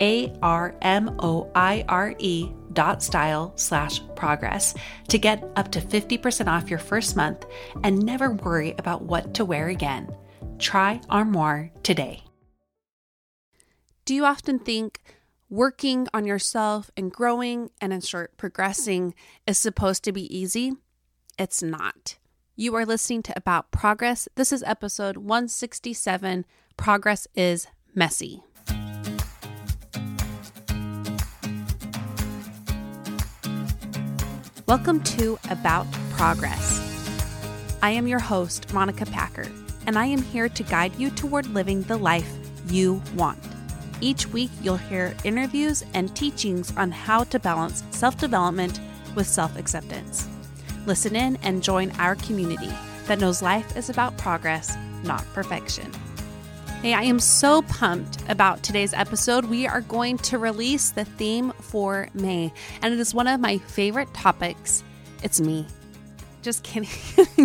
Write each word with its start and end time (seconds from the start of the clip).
A 0.00 0.32
R 0.42 0.74
M 0.82 1.16
O 1.20 1.50
I 1.54 1.84
R 1.88 2.14
E 2.18 2.50
dot 2.72 3.02
style 3.02 3.52
slash 3.56 4.00
progress 4.16 4.74
to 5.08 5.18
get 5.18 5.44
up 5.56 5.70
to 5.72 5.80
50% 5.80 6.48
off 6.48 6.68
your 6.68 6.78
first 6.78 7.16
month 7.16 7.46
and 7.82 8.04
never 8.04 8.32
worry 8.32 8.74
about 8.78 9.02
what 9.02 9.34
to 9.34 9.44
wear 9.44 9.68
again. 9.68 10.14
Try 10.58 11.00
Armoire 11.08 11.70
today. 11.82 12.24
Do 14.04 14.14
you 14.14 14.24
often 14.24 14.58
think 14.58 15.00
working 15.48 16.08
on 16.12 16.26
yourself 16.26 16.90
and 16.96 17.10
growing 17.12 17.70
and 17.80 17.92
in 17.92 18.00
short 18.00 18.36
progressing 18.36 19.14
is 19.46 19.56
supposed 19.56 20.04
to 20.04 20.12
be 20.12 20.36
easy? 20.36 20.72
It's 21.38 21.62
not. 21.62 22.16
You 22.56 22.74
are 22.76 22.86
listening 22.86 23.22
to 23.24 23.36
About 23.36 23.70
Progress. 23.70 24.28
This 24.36 24.52
is 24.52 24.62
episode 24.64 25.16
167 25.16 26.44
Progress 26.76 27.26
is 27.34 27.66
Messy. 27.94 28.42
Welcome 34.66 35.02
to 35.02 35.38
About 35.50 35.86
Progress. 36.12 36.80
I 37.82 37.90
am 37.90 38.08
your 38.08 38.18
host, 38.18 38.72
Monica 38.72 39.04
Packer, 39.04 39.46
and 39.86 39.98
I 39.98 40.06
am 40.06 40.22
here 40.22 40.48
to 40.48 40.62
guide 40.62 40.98
you 40.98 41.10
toward 41.10 41.46
living 41.48 41.82
the 41.82 41.98
life 41.98 42.34
you 42.68 43.02
want. 43.14 43.38
Each 44.00 44.26
week, 44.26 44.50
you'll 44.62 44.78
hear 44.78 45.14
interviews 45.22 45.84
and 45.92 46.16
teachings 46.16 46.74
on 46.78 46.90
how 46.90 47.24
to 47.24 47.38
balance 47.38 47.84
self 47.90 48.16
development 48.16 48.80
with 49.14 49.26
self 49.26 49.54
acceptance. 49.58 50.26
Listen 50.86 51.14
in 51.14 51.36
and 51.42 51.62
join 51.62 51.90
our 51.98 52.14
community 52.14 52.72
that 53.06 53.20
knows 53.20 53.42
life 53.42 53.76
is 53.76 53.90
about 53.90 54.16
progress, 54.16 54.78
not 55.02 55.26
perfection. 55.34 55.92
Hey, 56.84 56.92
I 56.92 57.04
am 57.04 57.18
so 57.18 57.62
pumped 57.62 58.18
about 58.28 58.62
today's 58.62 58.92
episode. 58.92 59.46
We 59.46 59.66
are 59.66 59.80
going 59.80 60.18
to 60.18 60.36
release 60.36 60.90
the 60.90 61.06
theme 61.06 61.50
for 61.52 62.10
May, 62.12 62.52
and 62.82 62.92
it 62.92 63.00
is 63.00 63.14
one 63.14 63.26
of 63.26 63.40
my 63.40 63.56
favorite 63.56 64.12
topics. 64.12 64.84
It's 65.22 65.40
me. 65.40 65.66
Just 66.42 66.62
kidding. 66.62 66.90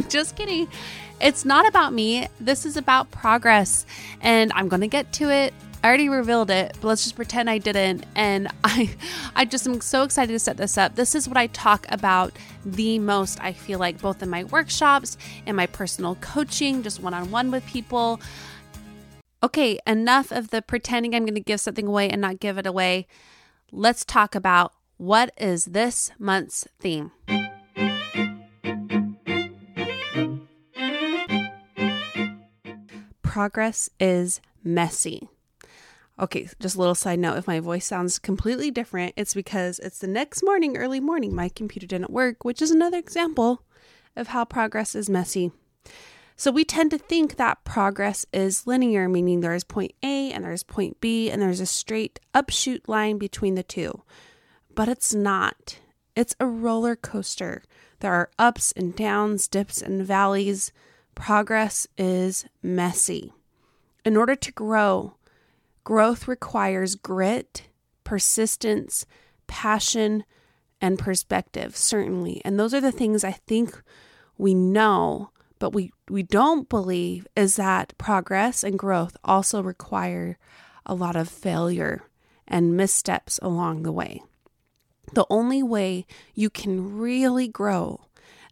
Just 0.10 0.36
kidding. 0.36 0.68
It's 1.22 1.46
not 1.46 1.66
about 1.66 1.94
me. 1.94 2.28
This 2.42 2.66
is 2.66 2.76
about 2.76 3.12
progress, 3.12 3.86
and 4.20 4.52
I'm 4.56 4.68
going 4.68 4.82
to 4.82 4.88
get 4.88 5.14
to 5.14 5.30
it 5.30 5.54
I 5.82 5.88
already 5.88 6.10
revealed 6.10 6.50
it, 6.50 6.78
but 6.82 6.90
let's 6.90 7.04
just 7.04 7.16
pretend 7.16 7.50
I 7.50 7.58
didn't. 7.58 8.06
And 8.16 8.50
I 8.64 8.90
I 9.36 9.46
just 9.46 9.66
am 9.68 9.80
so 9.82 10.04
excited 10.04 10.34
to 10.34 10.40
set 10.40 10.58
this 10.58 10.78
up. 10.78 10.96
This 10.96 11.16
is 11.16 11.28
what 11.28 11.38
I 11.38 11.48
talk 11.48 11.86
about 11.90 12.34
the 12.66 13.00
most, 13.00 13.40
I 13.42 13.54
feel 13.54 13.80
like, 13.80 14.02
both 14.02 14.22
in 14.22 14.30
my 14.30 14.44
workshops 14.46 15.18
and 15.46 15.56
my 15.56 15.68
personal 15.68 16.16
coaching, 16.16 16.84
just 16.84 17.02
one-on-one 17.02 17.52
with 17.52 17.66
people. 17.66 18.20
Okay, 19.42 19.80
enough 19.88 20.32
of 20.34 20.50
the 20.50 20.62
pretending 20.62 21.16
I'm 21.16 21.24
going 21.24 21.34
to 21.34 21.40
give 21.40 21.62
something 21.62 21.88
away 21.88 22.10
and 22.10 22.20
not 22.20 22.42
give 22.42 22.58
it 22.58 22.66
away. 22.66 23.08
Let's 23.72 24.04
talk 24.04 24.36
about 24.36 24.74
what 24.98 25.32
is 25.38 25.66
this 25.66 26.12
month's 26.20 26.68
theme. 26.78 27.12
Progress 33.22 33.90
is 33.98 34.42
messy. 34.62 35.30
Okay, 36.20 36.50
just 36.60 36.76
a 36.76 36.80
little 36.80 36.96
side 36.96 37.20
note 37.20 37.38
if 37.38 37.48
my 37.48 37.62
voice 37.62 37.86
sounds 37.86 38.20
completely 38.20 38.72
different, 38.72 39.14
it's 39.16 39.34
because 39.34 39.80
it's 39.80 40.00
the 40.00 40.08
next 40.08 40.44
morning, 40.44 40.76
early 40.76 41.00
morning. 41.00 41.34
My 41.34 41.48
computer 41.48 41.88
didn't 41.88 42.10
work, 42.10 42.44
which 42.44 42.62
is 42.62 42.72
another 42.72 42.98
example 42.98 43.64
of 44.18 44.28
how 44.28 44.44
progress 44.44 44.96
is 44.96 45.10
messy. 45.10 45.54
So 46.40 46.52
we 46.52 46.64
tend 46.64 46.92
to 46.92 46.98
think 46.98 47.36
that 47.36 47.66
progress 47.66 48.26
is 48.32 48.66
linear, 48.66 49.10
meaning 49.10 49.42
there 49.42 49.54
is 49.54 49.66
point 49.66 49.92
A 50.02 50.32
and 50.32 50.46
there's 50.46 50.64
point 50.64 51.02
B 51.02 51.30
and 51.30 51.42
there's 51.42 51.60
a 51.60 51.66
straight 51.66 52.18
upshoot 52.34 52.88
line 52.88 53.18
between 53.18 53.56
the 53.56 53.64
two. 53.64 54.04
But 54.74 54.88
it's 54.88 55.14
not. 55.14 55.80
It's 56.16 56.38
a 56.40 56.46
roller 56.46 56.96
coaster. 56.96 57.62
There 58.00 58.14
are 58.14 58.32
ups 58.40 58.72
and 58.78 58.96
downs, 58.96 59.50
dips 59.50 59.82
and 59.82 60.06
valleys. 60.06 60.72
Progress 61.14 61.88
is 61.98 62.46
messy. 62.64 63.34
In 64.06 64.16
order 64.16 64.36
to 64.36 64.52
grow, 64.54 65.16
Growth 65.84 66.26
requires 66.26 66.96
grit, 66.96 67.64
persistence, 68.06 69.06
passion, 69.48 70.24
and 70.80 70.98
perspective, 70.98 71.76
certainly. 71.76 72.42
And 72.46 72.58
those 72.58 72.74
are 72.74 72.80
the 72.80 72.94
things 72.94 73.26
I 73.26 73.34
think 73.34 73.82
we 74.38 74.54
know, 74.54 75.32
but 75.60 75.74
we, 75.74 75.92
we 76.10 76.24
don't 76.24 76.70
believe 76.70 77.28
is 77.36 77.58
that 77.58 77.94
progress 77.98 78.64
and 78.64 78.80
growth 78.80 79.16
also 79.24 79.62
require 79.62 80.38
a 80.86 80.96
lot 80.96 81.16
of 81.16 81.30
failure 81.30 82.04
and 82.48 82.76
missteps 82.76 83.40
along 83.42 83.84
the 83.84 83.92
way. 83.92 84.24
The 85.14 85.26
only 85.30 85.62
way 85.62 86.06
you 86.34 86.50
can 86.50 86.98
really 86.98 87.48
grow 87.48 88.02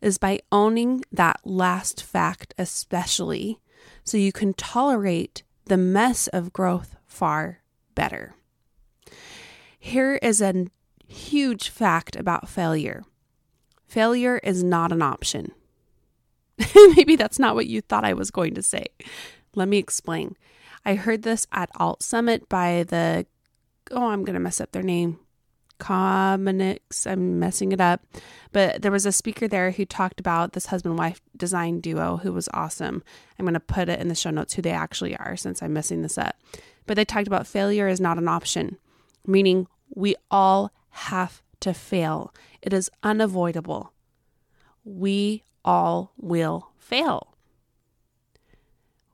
is 0.02 0.18
by 0.18 0.40
owning 0.52 1.04
that 1.12 1.40
last 1.44 2.04
fact, 2.04 2.54
especially 2.58 3.60
so 4.04 4.18
you 4.18 4.32
can 4.32 4.54
tolerate 4.54 5.44
the 5.66 5.78
mess 5.78 6.28
of 6.28 6.54
growth 6.54 6.96
far 7.06 7.62
better. 7.96 8.36
Here 9.80 10.20
is 10.22 10.42
a 10.42 10.68
huge 11.08 11.70
fact 11.70 12.16
about 12.16 12.50
failure 12.50 13.04
failure 13.88 14.38
is 14.44 14.64
not 14.64 14.92
an 14.92 15.02
option. 15.02 15.54
Maybe 16.96 17.16
that's 17.16 17.40
not 17.40 17.56
what 17.56 17.68
you 17.68 17.82
thought 17.82 18.06
I 18.06 18.14
was 18.14 18.32
going 18.32 18.54
to 18.56 18.64
say. 18.64 18.86
Let 19.56 19.68
me 19.68 19.78
explain. 19.78 20.36
I 20.86 20.96
heard 20.96 21.24
this 21.24 21.48
at 21.52 21.70
Alt 21.76 22.04
Summit 22.04 22.48
by 22.50 22.84
the, 22.84 23.26
oh, 23.92 24.08
I'm 24.08 24.24
going 24.24 24.36
to 24.36 24.40
mess 24.40 24.62
up 24.62 24.72
their 24.72 24.84
name. 24.84 25.20
Cominix, 25.80 27.06
I'm 27.06 27.40
messing 27.40 27.72
it 27.72 27.80
up. 27.80 28.02
But 28.52 28.82
there 28.82 28.92
was 28.92 29.06
a 29.06 29.12
speaker 29.12 29.48
there 29.48 29.72
who 29.72 29.86
talked 29.86 30.20
about 30.20 30.54
this 30.54 30.68
husband 30.68 30.98
wife 30.98 31.22
design 31.36 31.82
duo 31.82 32.18
who 32.18 32.34
was 32.34 32.50
awesome. 32.54 33.04
I'm 33.38 33.46
going 33.46 33.54
to 33.54 33.60
put 33.60 33.90
it 33.90 34.00
in 34.00 34.08
the 34.08 34.16
show 34.16 34.32
notes 34.32 34.54
who 34.56 34.64
they 34.64 34.72
actually 34.72 35.16
are 35.18 35.36
since 35.36 35.62
I'm 35.62 35.74
messing 35.74 36.02
this 36.02 36.18
up 36.18 36.36
but 36.88 36.96
they 36.96 37.06
talked 37.06 37.28
about 37.28 37.46
failure 37.46 37.88
is 37.88 38.02
not 38.02 38.18
an 38.18 38.28
option, 38.28 38.78
meaning 39.26 39.68
we 39.94 40.16
all 40.32 40.72
have 40.90 41.44
to 41.60 41.74
fail. 41.74 42.34
It 42.62 42.74
is 42.74 42.90
unavoidable. 43.04 43.94
We 44.84 45.44
all 45.68 46.14
will 46.18 46.72
fail. 46.80 47.36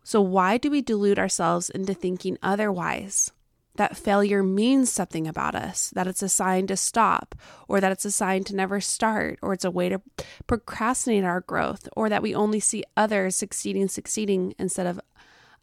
So, 0.04 0.22
why 0.22 0.58
do 0.58 0.70
we 0.70 0.82
delude 0.82 1.18
ourselves 1.18 1.70
into 1.70 1.94
thinking 1.94 2.38
otherwise? 2.44 3.32
That 3.76 3.98
failure 3.98 4.44
means 4.44 4.92
something 4.92 5.28
about 5.28 5.56
us, 5.56 5.90
that 5.96 6.06
it's 6.06 6.22
a 6.22 6.30
sign 6.30 6.68
to 6.68 6.78
stop, 6.78 7.34
or 7.68 7.82
that 7.82 7.92
it's 7.92 8.06
a 8.06 8.12
sign 8.12 8.44
to 8.44 8.56
never 8.56 8.80
start, 8.80 9.40
or 9.42 9.54
it's 9.54 9.66
a 9.66 9.72
way 9.72 9.90
to 9.90 10.00
procrastinate 10.46 11.24
our 11.24 11.42
growth, 11.42 11.90
or 11.96 12.08
that 12.08 12.22
we 12.22 12.36
only 12.36 12.60
see 12.60 12.84
others 12.96 13.36
succeeding, 13.36 13.88
succeeding 13.88 14.54
instead 14.60 14.86
of 14.86 15.00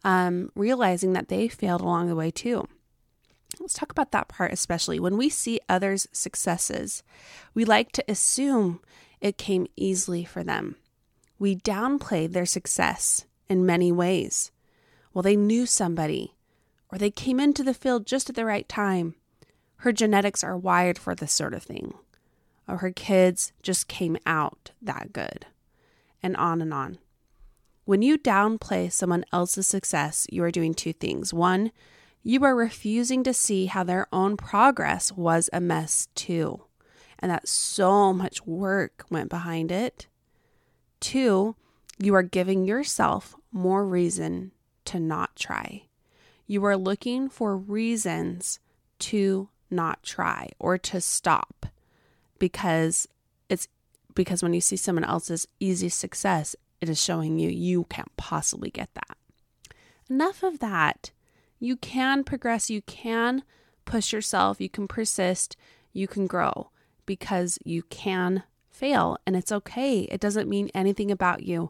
um, 0.03 0.51
realizing 0.55 1.13
that 1.13 1.29
they 1.29 1.47
failed 1.47 1.79
along 1.79 2.09
the 2.09 2.15
way 2.15 2.31
too. 2.31 2.67
Let's 3.61 3.75
talk 3.75 3.91
about 3.91 4.11
that 4.11 4.27
part, 4.27 4.51
especially 4.51 4.99
when 4.99 5.15
we 5.15 5.29
see 5.29 5.61
others' 5.69 6.07
successes. 6.11 7.03
We 7.53 7.63
like 7.63 7.93
to 7.93 8.03
assume 8.09 8.81
it 9.21 9.37
came 9.37 9.67
easily 9.75 10.25
for 10.25 10.43
them. 10.43 10.75
We 11.39 11.55
downplayed 11.55 12.33
their 12.33 12.45
success 12.45 13.25
in 13.47 13.65
many 13.65 13.91
ways. 13.91 14.51
Well, 15.13 15.21
they 15.21 15.35
knew 15.35 15.65
somebody, 15.65 16.35
or 16.91 16.97
they 16.97 17.11
came 17.11 17.39
into 17.39 17.63
the 17.63 17.73
field 17.73 18.05
just 18.05 18.29
at 18.29 18.35
the 18.35 18.45
right 18.45 18.67
time. 18.67 19.15
Her 19.77 19.91
genetics 19.91 20.43
are 20.43 20.57
wired 20.57 20.97
for 20.97 21.15
this 21.15 21.31
sort 21.31 21.53
of 21.53 21.63
thing. 21.63 21.93
Or 22.67 22.77
her 22.77 22.91
kids 22.91 23.51
just 23.61 23.87
came 23.87 24.17
out 24.25 24.71
that 24.81 25.13
good. 25.13 25.45
And 26.21 26.37
on 26.37 26.61
and 26.61 26.73
on. 26.73 26.99
When 27.85 28.01
you 28.01 28.17
downplay 28.17 28.91
someone 28.91 29.25
else's 29.33 29.67
success, 29.67 30.27
you 30.29 30.43
are 30.43 30.51
doing 30.51 30.73
two 30.73 30.93
things. 30.93 31.33
One, 31.33 31.71
you 32.23 32.43
are 32.43 32.55
refusing 32.55 33.23
to 33.23 33.33
see 33.33 33.65
how 33.65 33.83
their 33.83 34.07
own 34.13 34.37
progress 34.37 35.11
was 35.11 35.49
a 35.51 35.59
mess 35.59 36.07
too, 36.13 36.63
and 37.21 37.29
that 37.29 37.47
so 37.47 38.11
much 38.11 38.45
work 38.45 39.05
went 39.09 39.29
behind 39.29 39.71
it. 39.71 40.07
Two, 40.99 41.55
you 41.99 42.15
are 42.15 42.23
giving 42.23 42.65
yourself 42.65 43.35
more 43.51 43.85
reason 43.85 44.51
to 44.85 44.99
not 44.99 45.35
try. 45.35 45.83
You 46.47 46.65
are 46.65 46.77
looking 46.77 47.29
for 47.29 47.55
reasons 47.55 48.59
to 48.99 49.49
not 49.69 50.03
try 50.03 50.49
or 50.59 50.77
to 50.77 50.99
stop 50.99 51.67
because 52.39 53.07
it's 53.49 53.67
because 54.15 54.43
when 54.43 54.53
you 54.53 54.61
see 54.61 54.75
someone 54.75 55.05
else's 55.05 55.47
easy 55.59 55.89
success, 55.89 56.55
it 56.81 56.89
is 56.89 57.01
showing 57.01 57.39
you 57.39 57.49
you 57.49 57.85
can't 57.85 58.15
possibly 58.17 58.69
get 58.69 58.89
that. 58.95 59.17
Enough 60.09 60.43
of 60.43 60.59
that. 60.59 61.11
You 61.59 61.77
can 61.77 62.23
progress, 62.23 62.71
you 62.71 62.81
can 62.81 63.43
push 63.85 64.11
yourself, 64.11 64.59
you 64.59 64.67
can 64.67 64.87
persist, 64.87 65.55
you 65.93 66.07
can 66.07 66.25
grow 66.25 66.71
because 67.11 67.57
you 67.65 67.83
can 67.83 68.43
fail 68.69 69.17
and 69.27 69.35
it's 69.35 69.51
okay. 69.51 70.03
It 70.03 70.21
doesn't 70.21 70.47
mean 70.47 70.71
anything 70.73 71.11
about 71.11 71.43
you. 71.43 71.69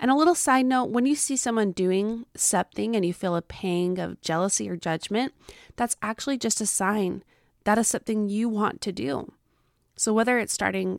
And 0.00 0.10
a 0.10 0.16
little 0.16 0.34
side 0.34 0.66
note 0.66 0.90
when 0.90 1.06
you 1.06 1.14
see 1.14 1.36
someone 1.36 1.70
doing 1.70 2.26
something 2.34 2.96
and 2.96 3.06
you 3.06 3.14
feel 3.14 3.36
a 3.36 3.42
pang 3.42 4.00
of 4.00 4.20
jealousy 4.22 4.68
or 4.68 4.74
judgment, 4.74 5.32
that's 5.76 5.96
actually 6.02 6.36
just 6.36 6.60
a 6.60 6.66
sign 6.66 7.22
that 7.62 7.78
is 7.78 7.86
something 7.86 8.28
you 8.28 8.48
want 8.48 8.80
to 8.80 8.90
do. 8.90 9.32
So, 9.94 10.12
whether 10.12 10.40
it's 10.40 10.52
starting 10.52 10.98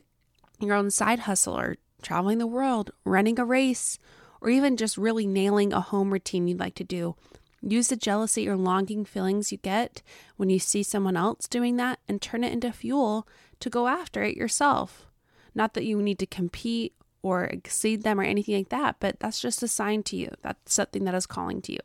your 0.62 0.75
own 0.75 0.89
side 0.89 1.19
hustle 1.19 1.59
or 1.59 1.75
traveling 2.01 2.38
the 2.38 2.47
world, 2.47 2.92
running 3.04 3.38
a 3.38 3.44
race, 3.44 4.00
or 4.39 4.50
even 4.50 4.77
just 4.77 4.95
really 4.95 5.27
nailing 5.27 5.74
a 5.74 5.81
home 5.81 6.13
routine 6.13 6.47
you'd 6.47 6.62
like 6.62 6.75
to 6.75 6.86
do, 6.86 7.18
use 7.61 7.87
the 7.87 7.95
jealousy 7.95 8.47
or 8.47 8.55
longing 8.55 9.05
feelings 9.05 9.51
you 9.51 9.57
get 9.57 10.01
when 10.37 10.49
you 10.49 10.59
see 10.59 10.83
someone 10.83 11.17
else 11.17 11.47
doing 11.47 11.77
that 11.77 11.99
and 12.07 12.21
turn 12.21 12.43
it 12.43 12.53
into 12.53 12.71
fuel 12.71 13.27
to 13.59 13.69
go 13.69 13.87
after 13.87 14.23
it 14.23 14.35
yourself. 14.35 15.05
Not 15.53 15.73
that 15.73 15.85
you 15.85 16.01
need 16.01 16.19
to 16.19 16.25
compete 16.25 16.93
or 17.21 17.45
exceed 17.45 18.03
them 18.03 18.19
or 18.19 18.23
anything 18.23 18.55
like 18.55 18.69
that, 18.69 18.95
but 18.99 19.19
that's 19.19 19.39
just 19.39 19.61
a 19.63 19.67
sign 19.67 20.03
to 20.03 20.15
you. 20.15 20.31
That's 20.41 20.73
something 20.73 21.03
that 21.05 21.15
is 21.15 21.25
calling 21.25 21.61
to 21.63 21.73
you. 21.73 21.79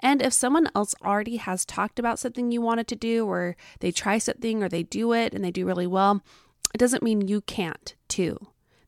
And 0.00 0.22
if 0.22 0.32
someone 0.32 0.68
else 0.74 0.94
already 1.04 1.36
has 1.36 1.64
talked 1.64 1.98
about 1.98 2.18
something 2.18 2.50
you 2.50 2.60
wanted 2.60 2.86
to 2.88 2.96
do, 2.96 3.26
or 3.26 3.56
they 3.80 3.90
try 3.90 4.18
something 4.18 4.62
or 4.62 4.68
they 4.68 4.82
do 4.82 5.12
it 5.12 5.34
and 5.34 5.44
they 5.44 5.50
do 5.50 5.66
really 5.66 5.86
well, 5.86 6.22
it 6.74 6.78
doesn't 6.78 7.02
mean 7.02 7.26
you 7.26 7.40
can't 7.40 7.94
too. 8.08 8.38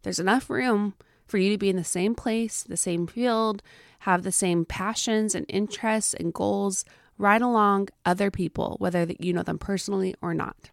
There's 0.02 0.18
enough 0.18 0.48
room 0.48 0.94
for 1.26 1.38
you 1.38 1.50
to 1.50 1.58
be 1.58 1.68
in 1.68 1.76
the 1.76 1.84
same 1.84 2.14
place, 2.14 2.62
the 2.62 2.76
same 2.76 3.06
field, 3.06 3.62
have 4.00 4.22
the 4.22 4.32
same 4.32 4.64
passions 4.64 5.34
and 5.34 5.46
interests 5.48 6.14
and 6.14 6.32
goals 6.32 6.84
right 7.18 7.42
along 7.42 7.88
other 8.06 8.30
people, 8.30 8.76
whether 8.78 9.06
you 9.18 9.32
know 9.32 9.42
them 9.42 9.58
personally 9.58 10.14
or 10.22 10.32
not. 10.32 10.70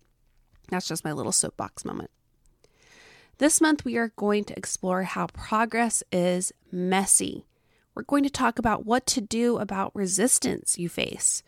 That's 0.69 0.87
just 0.87 1.03
my 1.03 1.11
little 1.11 1.31
soapbox 1.31 1.83
moment. 1.85 2.09
This 3.37 3.61
month, 3.61 3.85
we 3.85 3.97
are 3.97 4.13
going 4.15 4.45
to 4.45 4.57
explore 4.57 5.03
how 5.03 5.27
progress 5.27 6.03
is 6.11 6.51
messy. 6.71 7.45
We're 7.93 8.03
going 8.03 8.23
to 8.23 8.29
talk 8.29 8.59
about 8.59 8.85
what 8.85 9.05
to 9.07 9.21
do 9.21 9.57
about 9.57 9.95
resistance 9.95 10.77
you 10.77 10.89
face, 10.89 11.43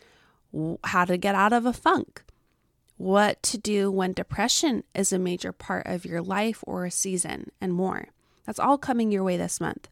how 0.83 1.05
to 1.05 1.17
get 1.17 1.33
out 1.33 1.53
of 1.53 1.65
a 1.65 1.73
funk, 1.73 2.23
what 2.97 3.41
to 3.43 3.57
do 3.57 3.89
when 3.89 4.13
depression 4.13 4.83
is 4.93 5.13
a 5.13 5.19
major 5.19 5.51
part 5.51 5.87
of 5.87 6.05
your 6.05 6.21
life 6.21 6.63
or 6.67 6.85
a 6.85 6.91
season, 6.91 7.51
and 7.61 7.73
more. 7.73 8.09
That's 8.45 8.59
all 8.59 8.77
coming 8.77 9.11
your 9.11 9.23
way 9.23 9.37
this 9.37 9.61
month. 9.61 9.87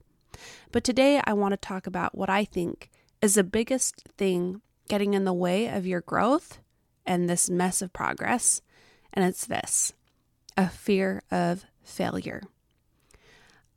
But 0.72 0.84
today, 0.84 1.22
I 1.26 1.34
want 1.34 1.54
to 1.54 1.58
talk 1.58 1.88
about 1.88 2.18
what 2.18 2.30
I 2.30 2.46
think 2.46 2.90
is 3.22 3.36
the 3.36 3.44
biggest 3.44 4.04
thing 4.18 4.62
getting 4.88 5.14
in 5.14 5.26
the 5.26 5.34
way 5.34 5.68
of 5.68 5.86
your 5.86 6.02
growth 6.02 6.60
and 7.06 7.30
this 7.30 7.50
mess 7.50 7.82
of 7.82 7.94
progress. 7.94 8.62
And 9.14 9.26
it's 9.26 9.46
this 9.46 9.94
a 10.56 10.70
fear 10.70 11.24
of 11.32 11.66
failure. 11.84 12.42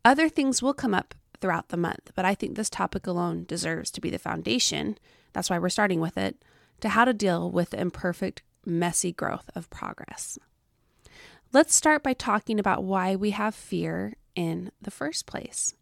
Other 0.05 0.29
things 0.29 0.63
will 0.63 0.75
come 0.75 0.95
up 0.95 1.15
throughout 1.41 1.69
the 1.69 1.77
month, 1.77 2.13
but 2.15 2.25
I 2.25 2.35
think 2.35 2.57
this 2.57 2.71
topic 2.71 3.07
alone 3.07 3.45
deserves 3.47 3.91
to 3.93 4.01
be 4.01 4.11
the 4.11 4.19
foundation. 4.19 4.99
That's 5.33 5.51
why 5.51 5.59
we're 5.59 5.69
starting 5.69 6.01
with 6.01 6.17
it 6.17 6.43
to 6.81 6.91
how 6.91 7.05
to 7.05 7.13
deal 7.13 7.51
with 7.51 7.71
the 7.71 7.81
imperfect, 7.81 8.43
messy 8.65 9.13
growth 9.13 9.51
of 9.55 9.71
progress. 9.71 10.39
Let's 11.53 11.75
start 11.75 12.03
by 12.03 12.15
talking 12.15 12.59
about 12.59 12.85
why 12.85 13.17
we 13.17 13.31
have 13.31 13.55
fear 13.55 14.15
in 14.35 14.71
the 14.81 14.91
first 14.91 15.27
place. 15.27 15.75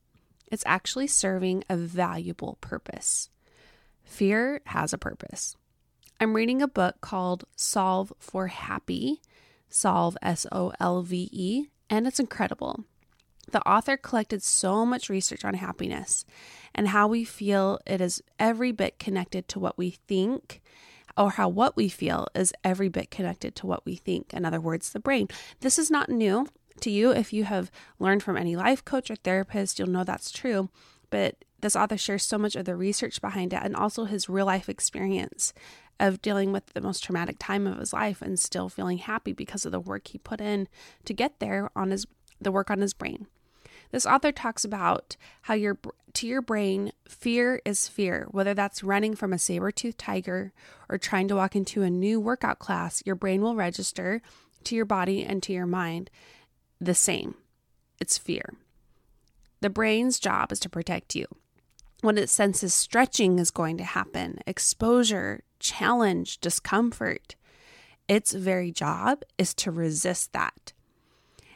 It's 0.50 0.64
actually 0.66 1.06
serving 1.06 1.64
a 1.68 1.76
valuable 1.76 2.58
purpose. 2.60 3.30
Fear 4.04 4.62
has 4.66 4.92
a 4.92 4.98
purpose. 4.98 5.56
I'm 6.20 6.34
reading 6.34 6.62
a 6.62 6.68
book 6.68 7.00
called 7.00 7.44
Solve 7.54 8.12
for 8.18 8.48
Happy, 8.48 9.20
Solve 9.68 10.16
S 10.22 10.46
O 10.50 10.72
L 10.80 11.02
V 11.02 11.28
E, 11.30 11.66
and 11.90 12.06
it's 12.06 12.18
incredible. 12.18 12.84
The 13.50 13.66
author 13.66 13.96
collected 13.96 14.42
so 14.42 14.84
much 14.84 15.08
research 15.08 15.44
on 15.44 15.54
happiness 15.54 16.24
and 16.74 16.88
how 16.88 17.08
we 17.08 17.24
feel 17.24 17.78
it 17.86 18.00
is 18.00 18.22
every 18.38 18.72
bit 18.72 18.98
connected 18.98 19.48
to 19.48 19.58
what 19.58 19.78
we 19.78 19.90
think, 20.06 20.60
or 21.16 21.30
how 21.30 21.48
what 21.48 21.76
we 21.76 21.88
feel 21.88 22.28
is 22.34 22.52
every 22.62 22.88
bit 22.88 23.10
connected 23.10 23.54
to 23.56 23.66
what 23.66 23.84
we 23.86 23.96
think. 23.96 24.34
In 24.34 24.44
other 24.44 24.60
words, 24.60 24.90
the 24.90 25.00
brain. 25.00 25.28
This 25.60 25.78
is 25.78 25.90
not 25.90 26.08
new 26.08 26.46
to 26.82 26.90
you. 26.90 27.10
If 27.10 27.32
you 27.32 27.44
have 27.44 27.70
learned 27.98 28.22
from 28.22 28.36
any 28.36 28.56
life 28.56 28.84
coach 28.84 29.10
or 29.10 29.16
therapist, 29.16 29.78
you'll 29.78 29.88
know 29.88 30.04
that's 30.04 30.30
true. 30.30 30.68
But 31.10 31.36
this 31.60 31.76
author 31.76 31.96
shares 31.96 32.22
so 32.22 32.38
much 32.38 32.56
of 32.56 32.64
the 32.64 32.76
research 32.76 33.20
behind 33.20 33.52
it 33.52 33.60
and 33.62 33.74
also 33.74 34.04
his 34.04 34.28
real 34.28 34.46
life 34.46 34.68
experience 34.68 35.52
of 36.00 36.22
dealing 36.22 36.52
with 36.52 36.66
the 36.74 36.80
most 36.80 37.02
traumatic 37.02 37.36
time 37.38 37.66
of 37.66 37.78
his 37.78 37.92
life 37.92 38.22
and 38.22 38.38
still 38.38 38.68
feeling 38.68 38.98
happy 38.98 39.32
because 39.32 39.66
of 39.66 39.72
the 39.72 39.80
work 39.80 40.08
he 40.08 40.18
put 40.18 40.40
in 40.40 40.68
to 41.04 41.12
get 41.12 41.40
there 41.40 41.70
on 41.74 41.90
his 41.90 42.06
the 42.40 42.52
work 42.52 42.70
on 42.70 42.80
his 42.80 42.94
brain. 42.94 43.26
This 43.90 44.06
author 44.06 44.30
talks 44.32 44.64
about 44.64 45.16
how 45.42 45.54
your 45.54 45.78
to 46.14 46.26
your 46.26 46.42
brain, 46.42 46.92
fear 47.08 47.60
is 47.64 47.88
fear. 47.88 48.28
Whether 48.30 48.54
that's 48.54 48.84
running 48.84 49.16
from 49.16 49.32
a 49.32 49.38
saber-toothed 49.38 49.98
tiger 49.98 50.52
or 50.88 50.98
trying 50.98 51.28
to 51.28 51.36
walk 51.36 51.56
into 51.56 51.82
a 51.82 51.90
new 51.90 52.20
workout 52.20 52.58
class, 52.58 53.02
your 53.04 53.14
brain 53.14 53.40
will 53.40 53.56
register 53.56 54.22
to 54.64 54.76
your 54.76 54.84
body 54.84 55.24
and 55.24 55.42
to 55.42 55.52
your 55.52 55.66
mind 55.66 56.10
the 56.80 56.94
same. 56.94 57.34
It's 58.00 58.18
fear. 58.18 58.54
The 59.60 59.70
brain's 59.70 60.18
job 60.20 60.52
is 60.52 60.60
to 60.60 60.68
protect 60.68 61.14
you. 61.14 61.26
When 62.00 62.16
it 62.16 62.30
senses 62.30 62.72
stretching 62.72 63.38
is 63.40 63.50
going 63.50 63.76
to 63.78 63.84
happen, 63.84 64.38
exposure, 64.46 65.42
challenge, 65.58 66.38
discomfort, 66.38 67.34
its 68.06 68.32
very 68.32 68.70
job 68.70 69.22
is 69.36 69.52
to 69.54 69.72
resist 69.72 70.32
that. 70.32 70.72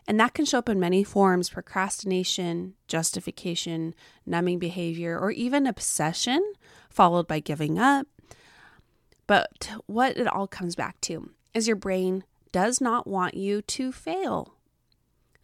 And 0.09 0.19
that 0.19 0.35
can 0.35 0.45
show 0.45 0.59
up 0.59 0.69
in 0.69 0.81
many 0.81 1.05
forms 1.05 1.49
procrastination, 1.49 2.75
justification, 2.89 3.95
numbing 4.27 4.59
behavior, 4.59 5.17
or 5.17 5.31
even 5.31 5.67
obsession, 5.67 6.43
followed 6.91 7.29
by 7.29 7.39
giving 7.39 7.79
up. 7.79 8.09
But 9.29 9.71
what 9.87 10.17
it 10.17 10.27
all 10.27 10.49
comes 10.49 10.75
back 10.75 11.01
to 11.03 11.31
is 11.55 11.69
your 11.69 11.77
brain 11.77 12.25
does 12.51 12.81
not 12.81 13.07
want 13.07 13.35
you 13.35 13.63
to 13.63 13.93
fail. 13.93 14.57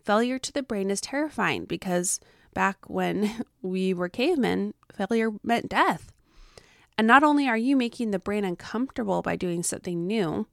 Failure 0.09 0.39
to 0.39 0.53
the 0.55 0.63
brain 0.63 0.91
is 0.91 1.03
terrifying 1.03 1.67
because 1.67 2.19
back 2.55 2.79
when 2.89 3.45
we 3.63 3.93
were 3.93 4.09
cavemen, 4.09 4.73
failure 4.91 5.33
meant 5.43 5.69
death. 5.69 6.11
And 6.97 7.07
not 7.07 7.23
only 7.23 7.47
are 7.47 7.59
you 7.59 7.77
making 7.77 8.11
the 8.11 8.19
brain 8.19 8.43
uncomfortable 8.43 9.21
by 9.21 9.37
doing 9.37 9.63
something 9.63 10.07
new, 10.07 10.47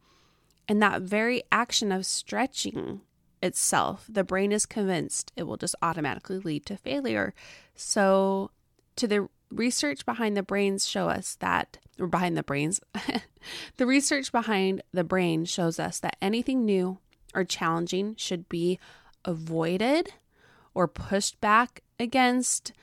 and 0.67 0.81
that 0.81 1.03
very 1.03 1.41
action 1.53 1.93
of 1.93 2.05
stretching 2.05 2.99
itself, 3.41 4.05
the 4.09 4.25
brain 4.25 4.51
is 4.51 4.65
convinced 4.65 5.31
it 5.37 5.43
will 5.43 5.55
just 5.55 5.75
automatically 5.81 6.39
lead 6.39 6.65
to 6.65 6.75
failure. 6.75 7.33
So, 7.77 8.51
to 8.97 9.07
the 9.07 9.29
research 9.49 10.05
behind 10.05 10.35
the 10.35 10.43
brains 10.43 10.85
show 10.85 11.07
us 11.07 11.35
that 11.35 11.77
or 11.97 12.07
behind 12.07 12.35
the 12.35 12.43
brains 12.43 12.81
the 13.77 13.85
research 13.85 14.33
behind 14.33 14.81
the 14.91 15.05
brain 15.05 15.45
shows 15.45 15.79
us 15.79 16.01
that 16.01 16.17
anything 16.21 16.65
new 16.65 16.97
or 17.33 17.45
challenging 17.45 18.15
should 18.17 18.49
be 18.49 18.79
avoided 19.25 20.13
or 20.73 20.87
pushed 20.87 21.39
back 21.41 21.81
against 21.99 22.73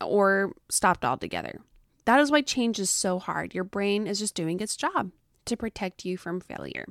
or 0.00 0.52
stopped 0.68 1.04
altogether 1.04 1.60
that 2.04 2.20
is 2.20 2.30
why 2.30 2.40
change 2.40 2.78
is 2.78 2.90
so 2.90 3.18
hard 3.18 3.54
your 3.54 3.64
brain 3.64 4.06
is 4.06 4.18
just 4.18 4.34
doing 4.34 4.60
its 4.60 4.76
job 4.76 5.10
to 5.44 5.56
protect 5.56 6.04
you 6.04 6.16
from 6.16 6.40
failure 6.40 6.86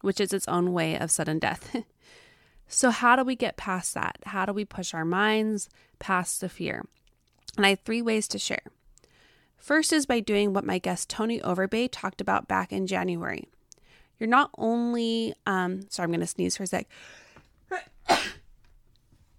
which 0.00 0.20
is 0.20 0.32
its 0.32 0.48
own 0.48 0.72
way 0.72 0.98
of 0.98 1.10
sudden 1.10 1.38
death 1.38 1.76
so 2.68 2.90
how 2.90 3.16
do 3.16 3.24
we 3.24 3.36
get 3.36 3.56
past 3.56 3.94
that 3.94 4.18
how 4.26 4.44
do 4.44 4.52
we 4.52 4.64
push 4.64 4.94
our 4.94 5.04
minds 5.04 5.68
past 5.98 6.40
the 6.40 6.48
fear 6.48 6.84
and 7.56 7.66
I 7.66 7.70
have 7.70 7.80
three 7.80 8.02
ways 8.02 8.28
to 8.28 8.38
share. 8.38 8.62
First 9.56 9.92
is 9.92 10.06
by 10.06 10.20
doing 10.20 10.52
what 10.52 10.64
my 10.64 10.78
guest 10.78 11.10
Tony 11.10 11.40
Overbay 11.40 11.88
talked 11.92 12.20
about 12.20 12.48
back 12.48 12.72
in 12.72 12.86
January. 12.86 13.48
You're 14.18 14.28
not 14.28 14.50
only, 14.56 15.34
um, 15.46 15.82
sorry, 15.90 16.04
I'm 16.04 16.10
going 16.10 16.20
to 16.20 16.26
sneeze 16.26 16.56
for 16.56 16.62
a 16.62 16.66
sec. 16.66 16.88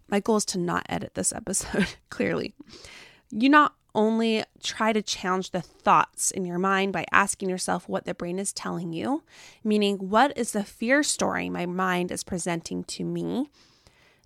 My 0.07 0.19
goal 0.19 0.37
is 0.37 0.45
to 0.45 0.57
not 0.57 0.85
edit 0.89 1.13
this 1.13 1.33
episode, 1.33 1.87
clearly. 2.09 2.53
You 3.29 3.49
not 3.49 3.75
only 3.93 4.43
try 4.63 4.93
to 4.93 5.01
challenge 5.01 5.51
the 5.51 5.61
thoughts 5.61 6.31
in 6.31 6.45
your 6.45 6.59
mind 6.59 6.93
by 6.93 7.05
asking 7.11 7.49
yourself 7.49 7.89
what 7.89 8.05
the 8.05 8.13
brain 8.13 8.39
is 8.39 8.53
telling 8.53 8.93
you, 8.93 9.23
meaning, 9.63 9.97
what 9.97 10.37
is 10.37 10.51
the 10.51 10.63
fear 10.63 11.03
story 11.03 11.49
my 11.49 11.65
mind 11.65 12.11
is 12.11 12.23
presenting 12.23 12.83
to 12.85 13.03
me? 13.03 13.49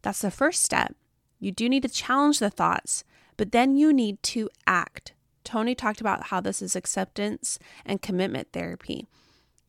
That's 0.02 0.22
the 0.22 0.32
first 0.32 0.64
step. 0.64 0.96
You 1.40 1.52
do 1.52 1.68
need 1.68 1.84
to 1.84 1.90
challenge 1.90 2.40
the 2.40 2.50
thoughts 2.50 3.04
but 3.38 3.52
then 3.52 3.76
you 3.76 3.94
need 3.94 4.22
to 4.24 4.50
act. 4.66 5.14
Tony 5.44 5.76
talked 5.76 6.02
about 6.02 6.28
how 6.28 6.42
this 6.42 6.62
is 6.62 6.76
acceptance 6.76 7.60
and 7.86 8.02
commitment 8.02 8.50
therapy. 8.52 9.08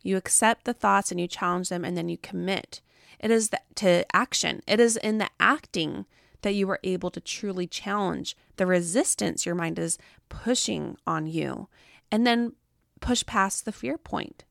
You 0.02 0.16
accept 0.16 0.64
the 0.64 0.72
thoughts 0.72 1.10
and 1.10 1.20
you 1.20 1.26
challenge 1.26 1.68
them, 1.68 1.84
and 1.84 1.96
then 1.96 2.08
you 2.08 2.16
commit. 2.16 2.80
It 3.18 3.30
is 3.30 3.50
the, 3.50 3.60
to 3.76 4.04
action. 4.14 4.62
It 4.66 4.80
is 4.80 4.96
in 4.96 5.18
the 5.18 5.30
acting 5.40 6.06
that 6.42 6.54
you 6.54 6.68
are 6.70 6.80
able 6.84 7.10
to 7.10 7.20
truly 7.20 7.66
challenge 7.66 8.36
the 8.56 8.66
resistance 8.66 9.46
your 9.46 9.54
mind 9.54 9.78
is 9.78 9.98
pushing 10.28 10.96
on 11.06 11.26
you, 11.26 11.68
and 12.10 12.26
then 12.26 12.52
push 13.00 13.24
past 13.26 13.64
the 13.64 13.72
fear 13.72 13.98
point. 13.98 14.44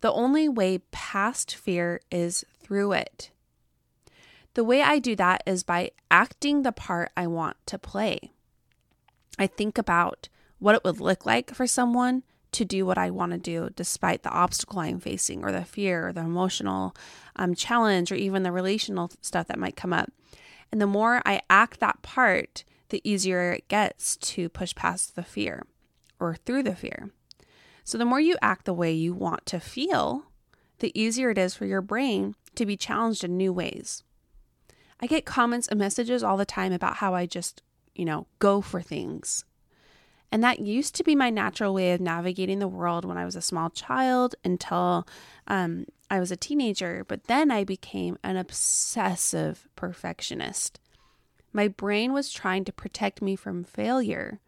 The 0.00 0.12
only 0.12 0.48
way 0.48 0.78
past 0.90 1.54
fear 1.54 2.00
is 2.10 2.44
through 2.60 2.92
it. 2.92 3.30
The 4.54 4.64
way 4.64 4.80
I 4.82 4.98
do 4.98 5.14
that 5.16 5.42
is 5.46 5.62
by 5.62 5.90
acting 6.10 6.62
the 6.62 6.72
part 6.72 7.10
I 7.16 7.26
want 7.26 7.56
to 7.66 7.78
play. 7.78 8.32
I 9.38 9.46
think 9.46 9.76
about 9.76 10.28
what 10.58 10.74
it 10.74 10.84
would 10.84 11.00
look 11.00 11.26
like 11.26 11.54
for 11.54 11.66
someone 11.66 12.22
to 12.56 12.64
do 12.64 12.86
what 12.86 12.98
I 12.98 13.10
want 13.10 13.32
to 13.32 13.38
do 13.38 13.70
despite 13.76 14.22
the 14.22 14.30
obstacle 14.30 14.80
I'm 14.80 14.98
facing, 14.98 15.44
or 15.44 15.52
the 15.52 15.64
fear, 15.64 16.08
or 16.08 16.12
the 16.12 16.22
emotional 16.22 16.96
um, 17.36 17.54
challenge, 17.54 18.10
or 18.10 18.14
even 18.14 18.42
the 18.42 18.52
relational 18.52 19.10
stuff 19.20 19.46
that 19.48 19.58
might 19.58 19.76
come 19.76 19.92
up. 19.92 20.10
And 20.72 20.80
the 20.80 20.86
more 20.86 21.22
I 21.24 21.42
act 21.50 21.80
that 21.80 22.02
part, 22.02 22.64
the 22.88 23.02
easier 23.08 23.52
it 23.52 23.68
gets 23.68 24.16
to 24.16 24.48
push 24.48 24.74
past 24.74 25.16
the 25.16 25.22
fear 25.22 25.64
or 26.18 26.34
through 26.34 26.62
the 26.62 26.74
fear. 26.74 27.10
So, 27.84 27.98
the 27.98 28.04
more 28.04 28.20
you 28.20 28.36
act 28.42 28.64
the 28.64 28.74
way 28.74 28.92
you 28.92 29.12
want 29.12 29.46
to 29.46 29.60
feel, 29.60 30.24
the 30.78 30.98
easier 30.98 31.30
it 31.30 31.38
is 31.38 31.54
for 31.54 31.66
your 31.66 31.82
brain 31.82 32.34
to 32.54 32.66
be 32.66 32.76
challenged 32.76 33.22
in 33.22 33.36
new 33.36 33.52
ways. 33.52 34.02
I 34.98 35.06
get 35.06 35.26
comments 35.26 35.68
and 35.68 35.78
messages 35.78 36.22
all 36.22 36.36
the 36.36 36.46
time 36.46 36.72
about 36.72 36.96
how 36.96 37.14
I 37.14 37.26
just, 37.26 37.62
you 37.94 38.04
know, 38.04 38.26
go 38.38 38.60
for 38.60 38.80
things. 38.80 39.44
And 40.32 40.42
that 40.42 40.60
used 40.60 40.94
to 40.96 41.04
be 41.04 41.14
my 41.14 41.30
natural 41.30 41.72
way 41.72 41.92
of 41.92 42.00
navigating 42.00 42.58
the 42.58 42.68
world 42.68 43.04
when 43.04 43.16
I 43.16 43.24
was 43.24 43.36
a 43.36 43.42
small 43.42 43.70
child 43.70 44.34
until 44.44 45.06
um, 45.46 45.86
I 46.10 46.20
was 46.20 46.30
a 46.30 46.36
teenager. 46.36 47.04
But 47.06 47.24
then 47.24 47.50
I 47.50 47.64
became 47.64 48.18
an 48.22 48.36
obsessive 48.36 49.68
perfectionist. 49.76 50.80
My 51.52 51.68
brain 51.68 52.12
was 52.12 52.32
trying 52.32 52.64
to 52.64 52.72
protect 52.72 53.22
me 53.22 53.34
from 53.34 53.64
failure, 53.64 54.40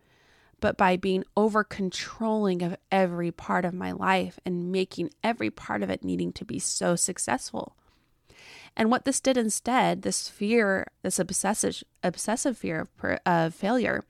but 0.60 0.76
by 0.76 0.96
being 0.96 1.24
over 1.36 1.64
controlling 1.64 2.62
of 2.62 2.76
every 2.92 3.30
part 3.30 3.64
of 3.64 3.72
my 3.72 3.92
life 3.92 4.38
and 4.44 4.70
making 4.70 5.10
every 5.24 5.50
part 5.50 5.82
of 5.82 5.88
it 5.88 6.04
needing 6.04 6.32
to 6.34 6.44
be 6.44 6.58
so 6.58 6.96
successful. 6.96 7.76
And 8.76 8.90
what 8.90 9.04
this 9.04 9.20
did 9.20 9.36
instead, 9.36 10.02
this 10.02 10.28
fear, 10.28 10.86
this 11.02 11.18
obsessive 11.18 11.82
obsessive 12.02 12.58
fear 12.58 12.80
of, 12.80 13.18
of 13.24 13.54
failure, 13.54 14.04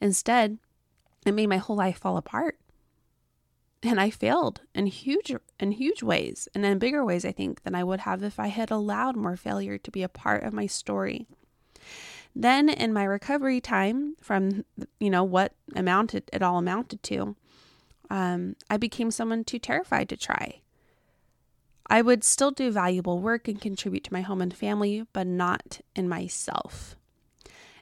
instead, 0.00 0.58
it 1.26 1.32
made 1.32 1.48
my 1.48 1.58
whole 1.58 1.76
life 1.76 1.98
fall 1.98 2.16
apart. 2.16 2.58
And 3.82 4.00
I 4.00 4.10
failed 4.10 4.60
in 4.74 4.86
huge 4.86 5.32
in 5.58 5.72
huge 5.72 6.02
ways, 6.02 6.48
and 6.54 6.66
in 6.66 6.78
bigger 6.78 7.04
ways, 7.04 7.24
I 7.24 7.32
think, 7.32 7.62
than 7.62 7.74
I 7.74 7.82
would 7.82 8.00
have 8.00 8.22
if 8.22 8.38
I 8.38 8.48
had 8.48 8.70
allowed 8.70 9.16
more 9.16 9.36
failure 9.36 9.78
to 9.78 9.90
be 9.90 10.02
a 10.02 10.08
part 10.08 10.42
of 10.42 10.52
my 10.52 10.66
story. 10.66 11.26
Then, 12.36 12.68
in 12.68 12.92
my 12.92 13.04
recovery 13.04 13.60
time 13.60 14.16
from 14.20 14.66
you 14.98 15.08
know 15.08 15.24
what 15.24 15.54
amounted 15.74 16.28
it 16.30 16.42
all 16.42 16.58
amounted 16.58 17.02
to, 17.04 17.36
um, 18.10 18.56
I 18.68 18.76
became 18.76 19.10
someone 19.10 19.44
too 19.44 19.58
terrified 19.58 20.10
to 20.10 20.16
try. 20.16 20.60
I 21.86 22.02
would 22.02 22.22
still 22.22 22.50
do 22.52 22.70
valuable 22.70 23.18
work 23.18 23.48
and 23.48 23.60
contribute 23.60 24.04
to 24.04 24.12
my 24.12 24.20
home 24.20 24.40
and 24.40 24.54
family, 24.54 25.06
but 25.12 25.26
not 25.26 25.80
in 25.96 26.08
myself. 26.08 26.96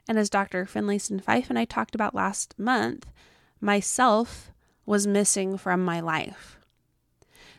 And 0.07 0.17
as 0.17 0.31
Dr. 0.31 0.65
Finlayson 0.65 1.19
Fife 1.21 1.51
and 1.51 1.59
I 1.59 1.65
talked 1.65 1.93
about 1.93 2.15
last 2.15 2.55
month, 2.57 3.11
myself 3.61 4.51
was 4.85 5.07
missing 5.07 5.57
from 5.57 5.83
my 5.83 5.99
life. 5.99 6.59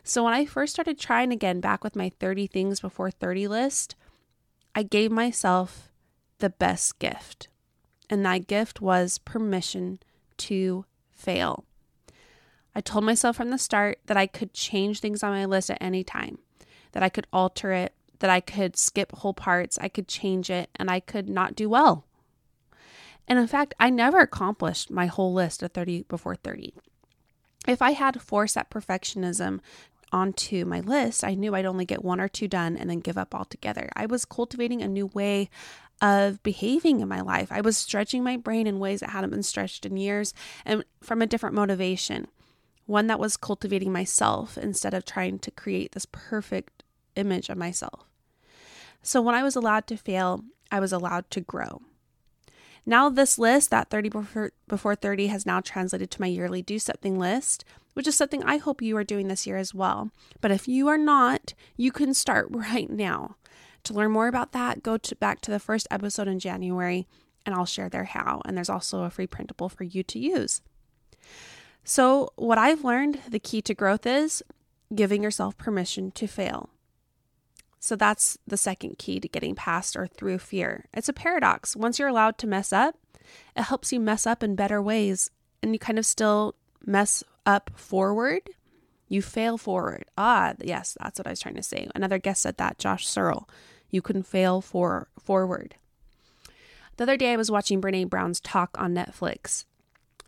So 0.03 0.25
when 0.25 0.33
I 0.33 0.45
first 0.45 0.73
started 0.73 0.99
trying 0.99 1.33
again 1.33 1.61
back 1.61 1.85
with 1.85 1.95
my 1.95 2.11
30 2.19 2.47
things 2.47 2.81
before 2.81 3.11
30 3.11 3.49
list, 3.49 3.95
I 4.75 4.83
gave 4.83 5.11
myself 5.11 5.91
the 6.39 6.51
best 6.51 6.99
gift. 6.99 7.49
And 8.09 8.25
that 8.27 8.47
gift 8.47 8.81
was 8.81 9.19
permission 9.19 10.01
to 10.39 10.85
fail. 11.13 11.65
I 12.75 12.81
told 12.81 13.05
myself 13.05 13.37
from 13.37 13.51
the 13.51 13.59
start 13.59 13.99
that 14.07 14.17
I 14.17 14.27
could 14.27 14.55
change 14.55 15.01
things 15.01 15.23
on 15.23 15.33
my 15.33 15.45
list 15.45 15.71
at 15.71 15.79
any 15.81 16.03
time, 16.03 16.39
that 16.93 17.03
I 17.03 17.09
could 17.09 17.27
alter 17.33 17.73
it, 17.73 17.93
that 18.21 18.31
I 18.31 18.41
could 18.41 18.77
skip 18.77 19.13
whole 19.13 19.35
parts, 19.35 19.79
I 19.81 19.89
could 19.89 20.09
change 20.09 20.51
it, 20.51 20.71
and 20.77 20.91
I 20.91 21.01
could 21.01 21.29
not 21.29 21.55
do 21.55 21.69
well. 21.69 22.05
And 23.31 23.39
in 23.39 23.47
fact, 23.47 23.75
I 23.79 23.91
never 23.91 24.19
accomplished 24.19 24.91
my 24.91 25.07
whole 25.07 25.33
list 25.33 25.63
of 25.63 25.71
30 25.71 26.03
before 26.09 26.35
30. 26.35 26.75
If 27.69 27.81
I 27.81 27.93
had 27.93 28.21
forced 28.21 28.57
that 28.57 28.71
perfectionism 28.71 29.61
onto 30.11 30.65
my 30.65 30.81
list, 30.81 31.23
I 31.23 31.35
knew 31.35 31.55
I'd 31.55 31.65
only 31.65 31.85
get 31.85 32.05
one 32.05 32.21
or 32.21 32.27
two 32.27 32.49
done 32.49 32.77
and 32.77 32.91
then 32.91 32.99
give 32.99 33.17
up 33.17 33.33
altogether. 33.33 33.89
I 33.95 34.07
was 34.07 34.25
cultivating 34.25 34.83
a 34.83 34.89
new 34.89 35.07
way 35.07 35.49
of 36.03 36.43
behaving 36.43 36.99
in 36.99 37.09
my 37.09 37.21
life. 37.21 37.53
I 37.53 37.61
was 37.61 37.77
stretching 37.77 38.25
my 38.25 38.37
brain 38.37 38.67
in 38.67 38.81
ways 38.81 38.99
that 38.99 39.11
hadn't 39.11 39.31
been 39.31 39.45
stretched 39.45 39.87
in 39.87 39.97
years 39.97 40.35
and 40.65 40.85
from 41.01 41.23
a 41.23 41.27
different 41.27 41.55
motivation 41.55 42.27
one 42.87 43.07
that 43.07 43.21
was 43.21 43.37
cultivating 43.37 43.93
myself 43.93 44.59
instead 44.59 44.93
of 44.93 45.05
trying 45.05 45.39
to 45.39 45.53
create 45.53 45.93
this 45.93 46.07
perfect 46.11 46.83
image 47.15 47.49
of 47.49 47.57
myself. 47.57 48.07
So 49.01 49.23
when 49.23 49.37
I 49.37 49.45
was 49.45 49.55
allowed 49.55 49.87
to 49.87 49.97
fail, 49.97 50.43
I 50.73 50.81
was 50.81 50.93
allowed 50.93 51.31
to 51.31 51.41
grow. 51.41 51.83
Now, 52.87 53.09
this 53.09 53.39
list, 53.39 53.71
that 53.71 53.91
30 53.91 54.09
before, 54.69 54.95
30, 54.95 55.27
has 55.29 55.47
now 55.47 55.61
translated 55.61 56.11
to 56.11 56.21
my 56.21 56.27
yearly 56.27 56.63
do 56.63 56.79
something 56.79 57.19
list, 57.19 57.65
which 57.95 58.07
is 58.07 58.17
something 58.17 58.43
I 58.43 58.57
hope 58.57 58.83
you 58.83 58.97
are 58.97 59.05
doing 59.05 59.29
this 59.29 59.47
year 59.47 59.57
as 59.57 59.75
well. 59.75 60.11
But 60.41 60.51
if 60.51 60.67
you 60.67 60.89
are 60.89 60.99
not, 60.99 61.55
you 61.77 61.93
can 61.93 62.15
start 62.15 62.49
right 62.51 62.91
now. 62.91 63.37
To 63.85 63.95
learn 63.95 64.11
more 64.11 64.29
about 64.29 64.53
that, 64.53 64.83
go 64.83 64.99
to, 64.99 65.17
back 65.17 65.41
to 65.43 65.51
the 65.51 65.59
first 65.59 65.87
episode 65.91 66.29
in 66.29 66.39
January 66.39 67.07
and 67.47 67.55
I'll 67.55 67.67
share 67.67 67.89
there 67.89 68.05
how. 68.05 68.43
And 68.45 68.57
there's 68.57 68.69
also 68.69 69.05
a 69.05 69.11
free 69.11 69.27
printable 69.27 69.69
for 69.69 69.85
you 69.85 70.03
to 70.03 70.19
use. 70.19 70.61
So, 71.85 72.31
what 72.37 72.59
I've 72.59 72.85
learned 72.85 73.21
the 73.29 73.39
key 73.39 73.63
to 73.63 73.75
growth 73.75 74.07
is 74.07 74.43
giving 74.95 75.23
yourself 75.23 75.57
permission 75.57 76.11
to 76.13 76.27
fail. 76.27 76.71
So, 77.81 77.97
that's 77.97 78.39
the 78.47 78.57
second 78.57 78.99
key 78.99 79.19
to 79.21 79.29
getting 79.29 79.55
past 79.55 79.97
or 79.97 80.07
through 80.07 80.39
fear. 80.39 80.85
It's 80.95 81.09
a 81.09 81.15
paradox. 81.15 81.75
Once 81.75 81.99
you're 81.99 82.09
allowed 82.09 82.39
to 82.39 82.47
mess 82.47 82.73
up, 82.73 82.97
it 83.57 83.63
helps 83.63 83.93
you 83.93 83.99
mess 83.99 84.27
up 84.27 84.43
in 84.43 84.55
better 84.55 84.83
ways 84.83 85.31
and 85.63 85.73
you 85.73 85.79
kind 85.79 85.99
of 85.99 86.07
still 86.07 86.55
mess 86.85 87.25
up 87.47 87.71
forward. 87.75 88.51
You 89.09 89.23
fail 89.23 89.59
forward. 89.59 90.05
Ah, 90.17 90.55
yes, 90.63 90.97
that's 91.03 91.19
what 91.19 91.27
I 91.27 91.31
was 91.31 91.41
trying 91.41 91.57
to 91.57 91.63
say. 91.63 91.89
Another 91.95 92.19
guest 92.19 92.43
said 92.43 92.59
that, 92.59 92.79
Josh 92.79 93.09
Searle. 93.09 93.49
You 93.91 94.03
can 94.03 94.23
fail 94.23 94.61
for 94.61 95.09
forward. 95.19 95.75
The 96.97 97.05
other 97.05 97.17
day 97.17 97.33
I 97.33 97.37
was 97.37 97.51
watching 97.51 97.81
Brene 97.81 98.09
Brown's 98.09 98.41
talk 98.41 98.77
on 98.79 98.95
Netflix 98.95 99.65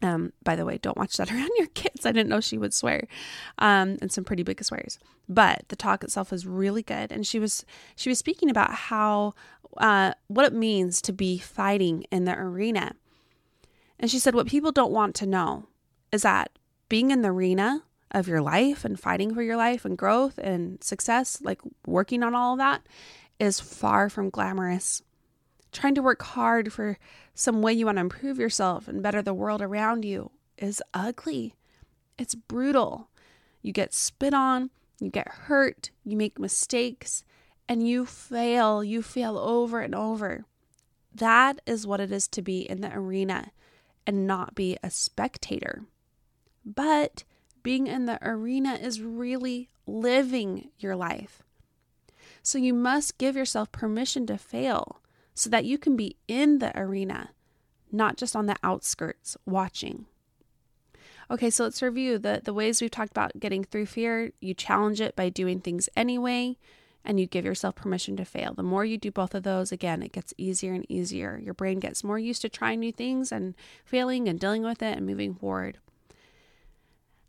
Um, 0.02 0.32
by 0.42 0.56
the 0.56 0.64
way, 0.64 0.78
don't 0.78 0.96
watch 0.96 1.16
that 1.16 1.30
around 1.32 1.50
your 1.56 1.68
kids. 1.68 2.04
I 2.04 2.12
didn't 2.12 2.28
know 2.28 2.40
she 2.40 2.58
would 2.58 2.74
swear, 2.74 3.06
um, 3.58 3.96
and 4.00 4.10
some 4.10 4.24
pretty 4.24 4.42
big 4.42 4.62
swears. 4.62 4.98
But 5.28 5.64
the 5.68 5.76
talk 5.76 6.02
itself 6.02 6.30
was 6.30 6.46
really 6.46 6.82
good, 6.82 7.12
and 7.12 7.26
she 7.26 7.38
was 7.38 7.64
she 7.96 8.08
was 8.08 8.18
speaking 8.18 8.50
about 8.50 8.72
how 8.72 9.34
uh, 9.78 10.12
what 10.28 10.46
it 10.46 10.52
means 10.52 11.00
to 11.02 11.12
be 11.12 11.38
fighting 11.38 12.04
in 12.10 12.24
the 12.24 12.38
arena. 12.38 12.92
And 13.98 14.10
she 14.10 14.18
said 14.18 14.34
what 14.34 14.48
people 14.48 14.72
don't 14.72 14.92
want 14.92 15.14
to 15.16 15.26
know 15.26 15.68
is 16.10 16.22
that 16.22 16.50
being 16.88 17.10
in 17.10 17.22
the 17.22 17.30
arena 17.30 17.82
of 18.10 18.28
your 18.28 18.42
life 18.42 18.84
and 18.84 19.00
fighting 19.00 19.34
for 19.34 19.42
your 19.42 19.56
life 19.56 19.84
and 19.84 19.96
growth 19.96 20.38
and 20.38 20.82
success, 20.82 21.40
like 21.42 21.60
working 21.86 22.22
on 22.22 22.34
all 22.34 22.52
of 22.52 22.58
that, 22.58 22.82
is 23.38 23.60
far 23.60 24.08
from 24.08 24.28
glamorous. 24.28 25.02
Trying 25.72 25.94
to 25.94 26.02
work 26.02 26.22
hard 26.22 26.72
for 26.72 26.98
some 27.34 27.62
way 27.62 27.72
you 27.72 27.86
want 27.86 27.96
to 27.96 28.02
improve 28.02 28.38
yourself 28.38 28.88
and 28.88 29.02
better 29.02 29.22
the 29.22 29.34
world 29.34 29.62
around 29.62 30.04
you 30.04 30.30
is 30.58 30.82
ugly. 30.92 31.54
It's 32.18 32.34
brutal. 32.34 33.08
You 33.62 33.72
get 33.72 33.94
spit 33.94 34.34
on, 34.34 34.70
you 35.00 35.10
get 35.10 35.28
hurt, 35.28 35.90
you 36.04 36.16
make 36.16 36.38
mistakes, 36.38 37.24
and 37.68 37.88
you 37.88 38.04
fail. 38.04 38.84
You 38.84 39.02
fail 39.02 39.38
over 39.38 39.80
and 39.80 39.94
over. 39.94 40.44
That 41.14 41.60
is 41.66 41.86
what 41.86 42.00
it 42.00 42.12
is 42.12 42.28
to 42.28 42.42
be 42.42 42.60
in 42.60 42.80
the 42.80 42.92
arena 42.92 43.50
and 44.06 44.26
not 44.26 44.54
be 44.54 44.76
a 44.82 44.90
spectator. 44.90 45.84
But 46.64 47.24
being 47.62 47.86
in 47.86 48.06
the 48.06 48.18
arena 48.22 48.74
is 48.74 49.00
really 49.00 49.70
living 49.86 50.70
your 50.78 50.96
life. 50.96 51.42
So 52.42 52.58
you 52.58 52.74
must 52.74 53.18
give 53.18 53.36
yourself 53.36 53.72
permission 53.72 54.26
to 54.26 54.38
fail 54.38 55.01
so 55.34 55.50
that 55.50 55.64
you 55.64 55.78
can 55.78 55.96
be 55.96 56.16
in 56.28 56.58
the 56.58 56.78
arena, 56.78 57.30
not 57.90 58.16
just 58.16 58.36
on 58.36 58.46
the 58.46 58.56
outskirts 58.62 59.36
watching. 59.46 60.06
Okay, 61.30 61.50
so 61.50 61.64
let's 61.64 61.82
review 61.82 62.18
the, 62.18 62.42
the 62.44 62.52
ways 62.52 62.80
we've 62.80 62.90
talked 62.90 63.10
about 63.10 63.38
getting 63.38 63.64
through 63.64 63.86
fear. 63.86 64.32
You 64.40 64.54
challenge 64.54 65.00
it 65.00 65.16
by 65.16 65.30
doing 65.30 65.60
things 65.60 65.88
anyway, 65.96 66.58
and 67.04 67.18
you 67.18 67.26
give 67.26 67.44
yourself 67.44 67.74
permission 67.74 68.16
to 68.16 68.24
fail. 68.24 68.52
The 68.54 68.62
more 68.62 68.84
you 68.84 68.98
do 68.98 69.10
both 69.10 69.34
of 69.34 69.42
those, 69.42 69.72
again, 69.72 70.02
it 70.02 70.12
gets 70.12 70.34
easier 70.36 70.74
and 70.74 70.84
easier. 70.90 71.40
Your 71.42 71.54
brain 71.54 71.78
gets 71.78 72.04
more 72.04 72.18
used 72.18 72.42
to 72.42 72.48
trying 72.48 72.80
new 72.80 72.92
things 72.92 73.32
and 73.32 73.54
failing 73.84 74.28
and 74.28 74.38
dealing 74.38 74.62
with 74.62 74.82
it 74.82 74.96
and 74.96 75.06
moving 75.06 75.34
forward. 75.34 75.78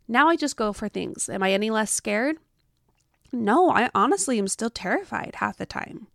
Now 0.06 0.28
I 0.28 0.36
just 0.36 0.56
go 0.56 0.72
for 0.74 0.88
things. 0.88 1.30
Am 1.30 1.42
I 1.42 1.52
any 1.52 1.70
less 1.70 1.90
scared? 1.90 2.36
No, 3.32 3.70
I 3.70 3.90
honestly 3.94 4.38
am 4.38 4.48
still 4.48 4.70
terrified 4.70 5.36
half 5.36 5.56
the 5.56 5.66
time. 5.66 6.08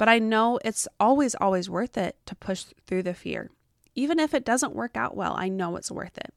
But 0.00 0.08
I 0.08 0.18
know 0.18 0.58
it's 0.64 0.88
always, 0.98 1.34
always 1.34 1.68
worth 1.68 1.98
it 1.98 2.16
to 2.24 2.34
push 2.34 2.64
through 2.86 3.02
the 3.02 3.12
fear. 3.12 3.50
Even 3.94 4.18
if 4.18 4.32
it 4.32 4.46
doesn't 4.46 4.74
work 4.74 4.96
out 4.96 5.14
well, 5.14 5.34
I 5.36 5.50
know 5.50 5.76
it's 5.76 5.90
worth 5.90 6.16
it. 6.16 6.32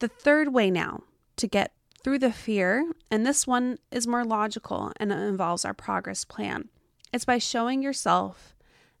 The 0.00 0.08
third 0.08 0.52
way 0.52 0.70
now 0.70 1.04
to 1.36 1.46
get 1.46 1.72
through 2.04 2.18
the 2.18 2.30
fear, 2.30 2.92
and 3.10 3.24
this 3.24 3.46
one 3.46 3.78
is 3.90 4.06
more 4.06 4.22
logical 4.22 4.92
and 4.98 5.10
involves 5.10 5.64
our 5.64 5.72
progress 5.72 6.26
plan. 6.26 6.68
It's 7.10 7.24
by 7.24 7.38
showing 7.38 7.80
yourself 7.80 8.54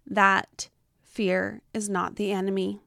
that 0.06 0.70
fear 1.02 1.60
is 1.74 1.90
not 1.90 2.16
the 2.16 2.32
enemy. 2.32 2.80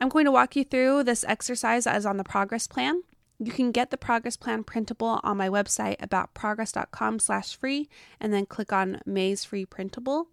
I'm 0.00 0.08
going 0.08 0.24
to 0.24 0.32
walk 0.32 0.56
you 0.56 0.64
through 0.64 1.04
this 1.04 1.24
exercise 1.28 1.86
as 1.86 2.04
on 2.04 2.16
the 2.16 2.24
progress 2.24 2.66
plan. 2.66 3.04
You 3.38 3.52
can 3.52 3.72
get 3.72 3.90
the 3.90 3.96
progress 3.96 4.36
plan 4.36 4.64
printable 4.64 5.20
on 5.22 5.36
my 5.36 5.48
website 5.48 5.98
aboutprogress.com 5.98 7.18
slash 7.18 7.56
free 7.56 7.88
and 8.20 8.32
then 8.32 8.46
click 8.46 8.72
on 8.72 9.00
May's 9.04 9.44
free 9.44 9.66
printable 9.66 10.28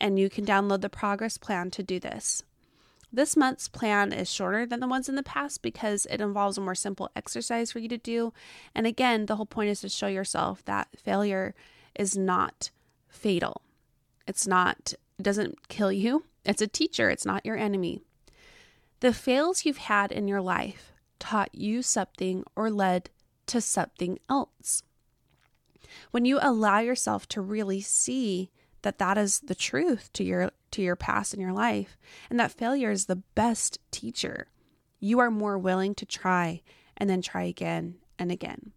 and 0.00 0.18
you 0.18 0.28
can 0.28 0.44
download 0.44 0.80
the 0.80 0.88
progress 0.88 1.38
plan 1.38 1.70
to 1.70 1.82
do 1.82 2.00
this. 2.00 2.42
This 3.12 3.36
month's 3.36 3.68
plan 3.68 4.12
is 4.12 4.32
shorter 4.32 4.64
than 4.64 4.80
the 4.80 4.88
ones 4.88 5.08
in 5.08 5.16
the 5.16 5.22
past 5.22 5.62
because 5.62 6.06
it 6.06 6.20
involves 6.20 6.56
a 6.56 6.62
more 6.62 6.74
simple 6.74 7.10
exercise 7.14 7.70
for 7.70 7.78
you 7.78 7.88
to 7.88 7.98
do. 7.98 8.32
And 8.74 8.86
again, 8.86 9.26
the 9.26 9.36
whole 9.36 9.46
point 9.46 9.68
is 9.68 9.80
to 9.82 9.88
show 9.90 10.06
yourself 10.06 10.64
that 10.64 10.88
failure 10.96 11.54
is 11.94 12.16
not 12.16 12.70
fatal. 13.08 13.62
It's 14.26 14.46
not, 14.46 14.94
it 15.18 15.22
doesn't 15.22 15.68
kill 15.68 15.92
you. 15.92 16.24
It's 16.44 16.62
a 16.62 16.66
teacher, 16.66 17.10
it's 17.10 17.26
not 17.26 17.44
your 17.44 17.56
enemy. 17.56 18.00
The 19.00 19.12
fails 19.12 19.64
you've 19.64 19.76
had 19.76 20.10
in 20.10 20.26
your 20.26 20.40
life 20.40 20.91
taught 21.22 21.54
you 21.54 21.82
something 21.82 22.42
or 22.56 22.68
led 22.68 23.08
to 23.46 23.60
something 23.60 24.18
else. 24.28 24.82
When 26.10 26.24
you 26.24 26.40
allow 26.42 26.80
yourself 26.80 27.28
to 27.28 27.40
really 27.40 27.80
see 27.80 28.50
that 28.82 28.98
that 28.98 29.16
is 29.16 29.38
the 29.38 29.54
truth 29.54 30.12
to 30.14 30.24
your 30.24 30.50
to 30.72 30.82
your 30.82 30.96
past 30.96 31.32
in 31.32 31.40
your 31.40 31.52
life 31.52 31.96
and 32.28 32.40
that 32.40 32.50
failure 32.50 32.90
is 32.90 33.06
the 33.06 33.22
best 33.36 33.78
teacher 33.92 34.48
you 34.98 35.20
are 35.20 35.30
more 35.30 35.56
willing 35.56 35.94
to 35.94 36.06
try 36.06 36.62
and 36.96 37.08
then 37.08 37.22
try 37.22 37.42
again 37.42 37.96
and 38.18 38.32
again. 38.32 38.72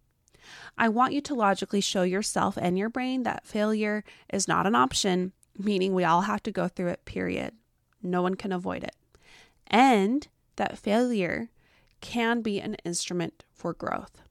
I 0.78 0.88
want 0.88 1.14
you 1.14 1.20
to 1.22 1.34
logically 1.34 1.80
show 1.80 2.02
yourself 2.02 2.56
and 2.60 2.78
your 2.78 2.90
brain 2.90 3.24
that 3.24 3.46
failure 3.46 4.04
is 4.32 4.46
not 4.46 4.66
an 4.66 4.76
option 4.76 5.32
meaning 5.58 5.94
we 5.94 6.04
all 6.04 6.22
have 6.22 6.42
to 6.44 6.52
go 6.52 6.68
through 6.68 6.88
it 6.88 7.04
period. 7.04 7.54
No 8.02 8.22
one 8.22 8.36
can 8.36 8.52
avoid 8.52 8.84
it. 8.84 8.94
And 9.66 10.28
that 10.56 10.78
failure 10.78 11.48
can 12.06 12.40
be 12.42 12.60
an 12.60 12.74
instrument 12.84 13.44
for 13.52 13.72
growth 13.72 14.22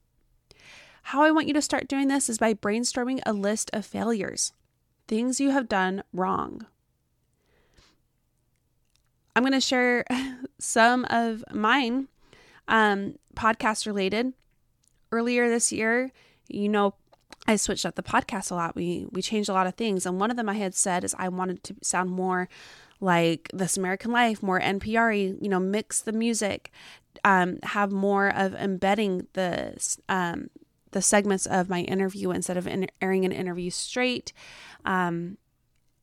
how 1.02 1.22
I 1.22 1.30
want 1.30 1.46
you 1.46 1.54
to 1.54 1.62
start 1.62 1.86
doing 1.88 2.08
this 2.08 2.28
is 2.28 2.38
by 2.38 2.54
brainstorming 2.54 3.20
a 3.24 3.32
list 3.32 3.70
of 3.72 3.86
failures 3.86 4.52
things 5.08 5.40
you 5.40 5.50
have 5.50 5.68
done 5.68 6.02
wrong. 6.12 6.66
I'm 9.34 9.42
going 9.42 9.52
to 9.52 9.60
share 9.60 10.04
some 10.58 11.04
of 11.10 11.44
mine, 11.52 12.08
um, 12.68 13.16
podcast 13.34 13.86
related. 13.86 14.32
Earlier 15.12 15.48
this 15.48 15.70
year, 15.70 16.10
you 16.48 16.68
know, 16.68 16.94
I 17.48 17.56
switched 17.56 17.86
up 17.86 17.94
the 17.94 18.02
podcast 18.02 18.50
a 18.50 18.54
lot. 18.54 18.74
We 18.74 19.06
we 19.10 19.22
changed 19.22 19.48
a 19.48 19.52
lot 19.52 19.66
of 19.66 19.74
things, 19.74 20.06
and 20.06 20.18
one 20.18 20.30
of 20.30 20.36
them 20.36 20.48
I 20.48 20.54
had 20.54 20.74
said 20.74 21.04
is 21.04 21.14
I 21.18 21.28
wanted 21.28 21.62
to 21.64 21.76
sound 21.82 22.10
more 22.10 22.48
like 23.00 23.48
This 23.52 23.76
American 23.76 24.10
Life, 24.10 24.42
more 24.42 24.60
NPR. 24.60 25.40
You 25.40 25.48
know, 25.48 25.60
mix 25.60 26.00
the 26.00 26.12
music, 26.12 26.70
um, 27.24 27.58
have 27.62 27.92
more 27.92 28.28
of 28.28 28.54
embedding 28.54 29.26
the 29.34 29.76
um, 30.08 30.50
the 30.90 31.02
segments 31.02 31.46
of 31.46 31.68
my 31.68 31.80
interview 31.82 32.30
instead 32.30 32.56
of 32.56 32.66
in, 32.66 32.88
airing 33.00 33.24
an 33.24 33.32
interview 33.32 33.70
straight. 33.70 34.32
Um, 34.84 35.36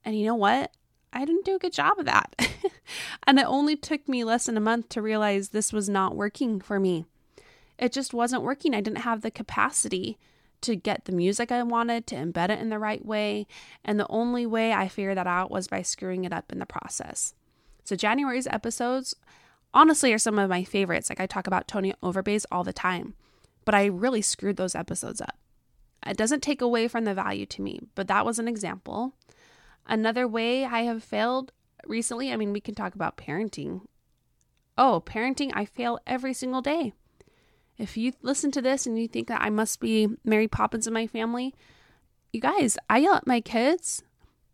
and 0.06 0.18
you 0.18 0.26
know 0.26 0.36
what? 0.36 0.72
I 1.12 1.26
didn't 1.26 1.46
do 1.46 1.56
a 1.56 1.60
good 1.60 1.74
job 1.74 2.00
of 2.00 2.06
that. 2.06 2.36
and 3.28 3.40
it 3.40 3.46
only 3.46 3.76
took 3.76 4.08
me 4.08 4.24
less 4.24 4.46
than 4.46 4.58
a 4.58 4.62
month 4.62 4.90
to 4.90 5.02
realize 5.02 5.50
this 5.50 5.72
was 5.72 5.88
not 5.88 6.16
working 6.16 6.60
for 6.60 6.80
me. 6.80 7.06
It 7.78 7.92
just 7.92 8.14
wasn't 8.14 8.44
working. 8.44 8.74
I 8.74 8.82
didn't 8.82 9.00
have 9.00 9.22
the 9.22 9.32
capacity 9.32 10.18
to 10.64 10.76
get 10.76 11.06
the 11.06 11.12
music 11.12 11.52
I 11.52 11.62
wanted, 11.64 12.08
to 12.08 12.16
embed 12.16 12.50
it 12.50 12.60
in 12.60 12.70
the 12.70 12.80
right 12.80 13.06
way. 13.06 13.48
And 13.86 14.00
the 14.00 14.08
only 14.10 14.46
way 14.46 14.74
I 14.74 14.88
figured 14.88 15.18
that 15.18 15.28
out 15.28 15.52
was 15.52 15.68
by 15.68 15.82
screwing 15.82 16.24
it 16.24 16.34
up 16.34 16.52
in 16.52 16.60
the 16.60 16.66
process. 16.66 17.36
So, 17.84 17.96
January's 17.96 18.48
episodes 18.48 19.16
honestly 19.74 20.14
are 20.14 20.18
some 20.18 20.40
of 20.40 20.50
my 20.50 20.64
favorites. 20.64 21.10
Like, 21.10 21.20
I 21.20 21.28
talk 21.28 21.48
about 21.48 21.68
Tony 21.68 21.94
Overbay's 22.02 22.46
all 22.52 22.64
the 22.64 22.74
time, 22.74 23.14
but 23.66 23.76
I 23.76 23.86
really 23.86 24.22
screwed 24.22 24.58
those 24.58 24.76
episodes 24.76 25.22
up. 25.22 25.38
It 26.06 26.18
doesn't 26.18 26.44
take 26.44 26.62
away 26.62 26.88
from 26.88 27.06
the 27.06 27.14
value 27.14 27.46
to 27.48 27.62
me, 27.62 27.80
but 27.96 28.08
that 28.08 28.26
was 28.26 28.40
an 28.40 28.48
example. 28.48 29.14
Another 29.86 30.28
way 30.28 30.66
I 30.66 30.82
have 30.82 31.04
failed 31.04 31.52
recently, 31.88 32.32
I 32.32 32.38
mean, 32.38 32.54
we 32.54 32.62
can 32.62 32.76
talk 32.76 32.96
about 32.96 33.18
parenting. 33.18 33.82
Oh, 34.78 35.04
parenting, 35.06 35.52
I 35.54 35.66
fail 35.66 36.00
every 36.08 36.34
single 36.34 36.62
day. 36.62 36.94
If 37.78 37.98
you 37.98 38.14
listen 38.22 38.52
to 38.52 38.62
this 38.62 38.86
and 38.86 39.00
you 39.00 39.08
think 39.08 39.28
that 39.28 39.42
I 39.42 39.50
must 39.50 39.80
be 39.80 40.08
Mary 40.24 40.48
Poppins 40.48 40.88
in 40.88 40.94
my 40.94 41.08
family, 41.08 41.54
you 42.32 42.40
guys, 42.40 42.78
I 42.90 43.00
yell 43.00 43.16
at 43.16 43.28
my 43.28 43.42
kids. 43.42 44.04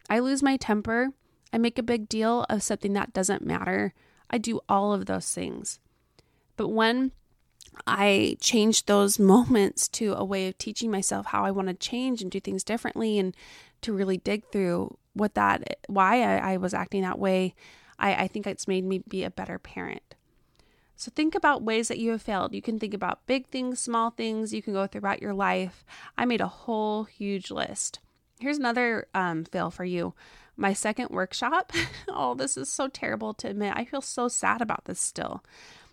I 0.09 0.19
lose 0.19 0.41
my 0.41 0.57
temper. 0.57 1.09
I 1.51 1.57
make 1.57 1.77
a 1.77 1.83
big 1.83 2.07
deal 2.07 2.45
of 2.49 2.63
something 2.63 2.93
that 2.93 3.13
doesn't 3.13 3.45
matter. 3.45 3.93
I 4.29 4.37
do 4.37 4.61
all 4.69 4.93
of 4.93 5.05
those 5.05 5.33
things. 5.33 5.79
But 6.55 6.69
when 6.69 7.11
I 7.87 8.37
changed 8.39 8.87
those 8.87 9.19
moments 9.33 9.87
to 9.89 10.13
a 10.13 10.23
way 10.23 10.47
of 10.47 10.57
teaching 10.57 10.91
myself 10.91 11.27
how 11.27 11.43
I 11.45 11.51
want 11.51 11.67
to 11.67 11.73
change 11.73 12.21
and 12.21 12.31
do 12.31 12.39
things 12.39 12.63
differently 12.63 13.17
and 13.19 13.35
to 13.81 13.93
really 13.93 14.17
dig 14.17 14.43
through 14.51 14.97
what 15.13 15.35
that, 15.35 15.79
why 15.87 16.21
I, 16.21 16.53
I 16.53 16.57
was 16.57 16.73
acting 16.73 17.01
that 17.01 17.19
way. 17.19 17.55
I, 17.97 18.23
I 18.23 18.27
think 18.27 18.45
it's 18.47 18.67
made 18.67 18.85
me 18.85 19.03
be 19.07 19.23
a 19.23 19.31
better 19.31 19.59
parent. 19.59 20.15
So 20.99 21.13
think 21.15 21.33
about 21.33 21.63
ways 21.63 21.87
that 21.87 21.97
you 21.97 22.11
have 22.11 22.21
failed. 22.21 22.53
You 22.53 22.61
can 22.61 22.77
think 22.77 22.93
about 22.93 23.25
big 23.25 23.47
things, 23.47 23.79
small 23.79 24.09
things. 24.09 24.53
You 24.53 24.61
can 24.61 24.73
go 24.73 24.85
throughout 24.85 25.21
your 25.21 25.33
life. 25.33 25.85
I 26.17 26.25
made 26.25 26.41
a 26.41 26.47
whole 26.47 27.05
huge 27.05 27.49
list. 27.49 27.99
Here's 28.41 28.57
another 28.57 29.07
um, 29.13 29.45
fail 29.45 29.71
for 29.71 29.85
you. 29.85 30.13
My 30.57 30.73
second 30.73 31.09
workshop. 31.09 31.71
oh, 32.09 32.35
this 32.35 32.57
is 32.57 32.67
so 32.67 32.89
terrible 32.89 33.33
to 33.35 33.47
admit. 33.47 33.75
I 33.77 33.85
feel 33.85 34.01
so 34.01 34.27
sad 34.27 34.61
about 34.61 34.85
this 34.85 34.99
still. 34.99 35.41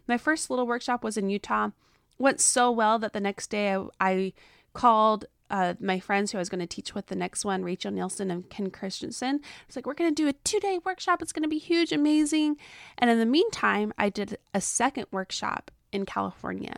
My 0.08 0.18
first 0.18 0.50
little 0.50 0.66
workshop 0.66 1.04
was 1.04 1.16
in 1.16 1.30
Utah. 1.30 1.70
Went 2.18 2.40
so 2.40 2.72
well 2.72 2.98
that 2.98 3.12
the 3.12 3.20
next 3.20 3.46
day 3.46 3.76
I, 3.76 3.86
I 4.00 4.32
called 4.72 5.26
uh, 5.50 5.74
my 5.80 6.00
friends 6.00 6.32
who 6.32 6.38
I 6.38 6.40
was 6.40 6.48
going 6.48 6.60
to 6.60 6.66
teach 6.66 6.94
with 6.94 7.06
the 7.06 7.16
next 7.16 7.44
one, 7.44 7.64
Rachel 7.64 7.90
Nielsen 7.90 8.30
and 8.30 8.48
Ken 8.48 8.70
Christensen. 8.70 9.40
It's 9.66 9.76
like, 9.76 9.86
we're 9.86 9.94
going 9.94 10.14
to 10.14 10.22
do 10.22 10.28
a 10.28 10.32
two 10.32 10.60
day 10.60 10.80
workshop. 10.84 11.22
It's 11.22 11.32
going 11.32 11.42
to 11.44 11.48
be 11.48 11.58
huge, 11.58 11.92
amazing. 11.92 12.56
And 12.98 13.10
in 13.10 13.18
the 13.18 13.26
meantime, 13.26 13.92
I 13.98 14.08
did 14.08 14.38
a 14.52 14.60
second 14.60 15.06
workshop 15.10 15.70
in 15.92 16.06
California. 16.06 16.76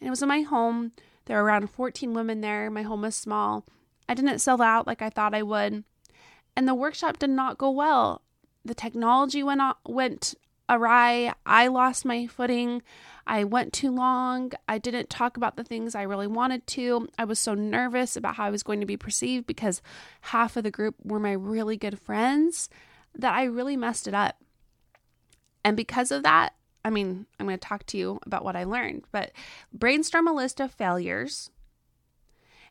And 0.00 0.06
it 0.06 0.10
was 0.10 0.22
in 0.22 0.28
my 0.28 0.42
home. 0.42 0.92
There 1.26 1.36
were 1.36 1.44
around 1.44 1.68
14 1.68 2.12
women 2.14 2.40
there. 2.40 2.70
My 2.70 2.82
home 2.82 3.02
was 3.02 3.16
small. 3.16 3.64
I 4.08 4.14
didn't 4.14 4.38
sell 4.38 4.62
out 4.62 4.86
like 4.86 5.02
I 5.02 5.10
thought 5.10 5.34
I 5.34 5.42
would. 5.42 5.84
And 6.56 6.68
the 6.68 6.74
workshop 6.74 7.18
did 7.18 7.30
not 7.30 7.58
go 7.58 7.70
well. 7.70 8.22
The 8.64 8.74
technology 8.74 9.42
went, 9.42 9.60
on, 9.60 9.74
went 9.84 10.34
awry. 10.68 11.32
I 11.44 11.68
lost 11.68 12.04
my 12.04 12.26
footing. 12.26 12.82
I 13.26 13.44
went 13.44 13.72
too 13.72 13.90
long. 13.90 14.52
I 14.68 14.78
didn't 14.78 15.10
talk 15.10 15.36
about 15.36 15.56
the 15.56 15.64
things 15.64 15.94
I 15.94 16.02
really 16.02 16.26
wanted 16.26 16.66
to. 16.68 17.08
I 17.18 17.24
was 17.24 17.38
so 17.38 17.54
nervous 17.54 18.16
about 18.16 18.36
how 18.36 18.44
I 18.44 18.50
was 18.50 18.62
going 18.62 18.80
to 18.80 18.86
be 18.86 18.96
perceived 18.96 19.46
because 19.46 19.82
half 20.22 20.56
of 20.56 20.64
the 20.64 20.70
group 20.70 20.94
were 21.02 21.18
my 21.18 21.32
really 21.32 21.76
good 21.76 21.98
friends 21.98 22.68
that 23.14 23.34
I 23.34 23.44
really 23.44 23.76
messed 23.76 24.06
it 24.06 24.14
up. 24.14 24.36
And 25.64 25.76
because 25.76 26.12
of 26.12 26.22
that, 26.22 26.54
I 26.84 26.90
mean, 26.90 27.26
I'm 27.40 27.46
going 27.46 27.58
to 27.58 27.68
talk 27.68 27.84
to 27.86 27.98
you 27.98 28.20
about 28.24 28.44
what 28.44 28.54
I 28.54 28.62
learned, 28.62 29.04
but 29.10 29.32
brainstorm 29.72 30.28
a 30.28 30.32
list 30.32 30.60
of 30.60 30.70
failures. 30.70 31.50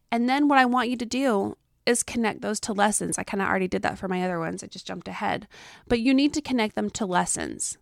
And 0.10 0.30
then 0.30 0.48
what 0.48 0.58
I 0.58 0.66
want 0.66 0.90
you 0.90 0.96
to 0.98 1.06
do 1.06 1.58
is 1.86 2.04
connect 2.04 2.42
those 2.42 2.60
to 2.62 2.74
lessons. 2.74 3.18
I 3.18 3.24
kind 3.24 3.42
of 3.42 3.50
already 3.50 3.68
did 3.68 3.82
that 3.82 3.98
for 3.98 4.08
my 4.08 4.24
other 4.24 4.40
ones. 4.40 4.64
I 4.64 4.68
just 4.68 4.88
jumped 4.88 5.10
ahead. 5.10 5.48
But 5.88 6.00
you 6.00 6.14
need 6.14 6.34
to 6.34 6.42
connect 6.42 6.76
them 6.76 6.90
to 6.92 7.06
lessons. 7.06 7.78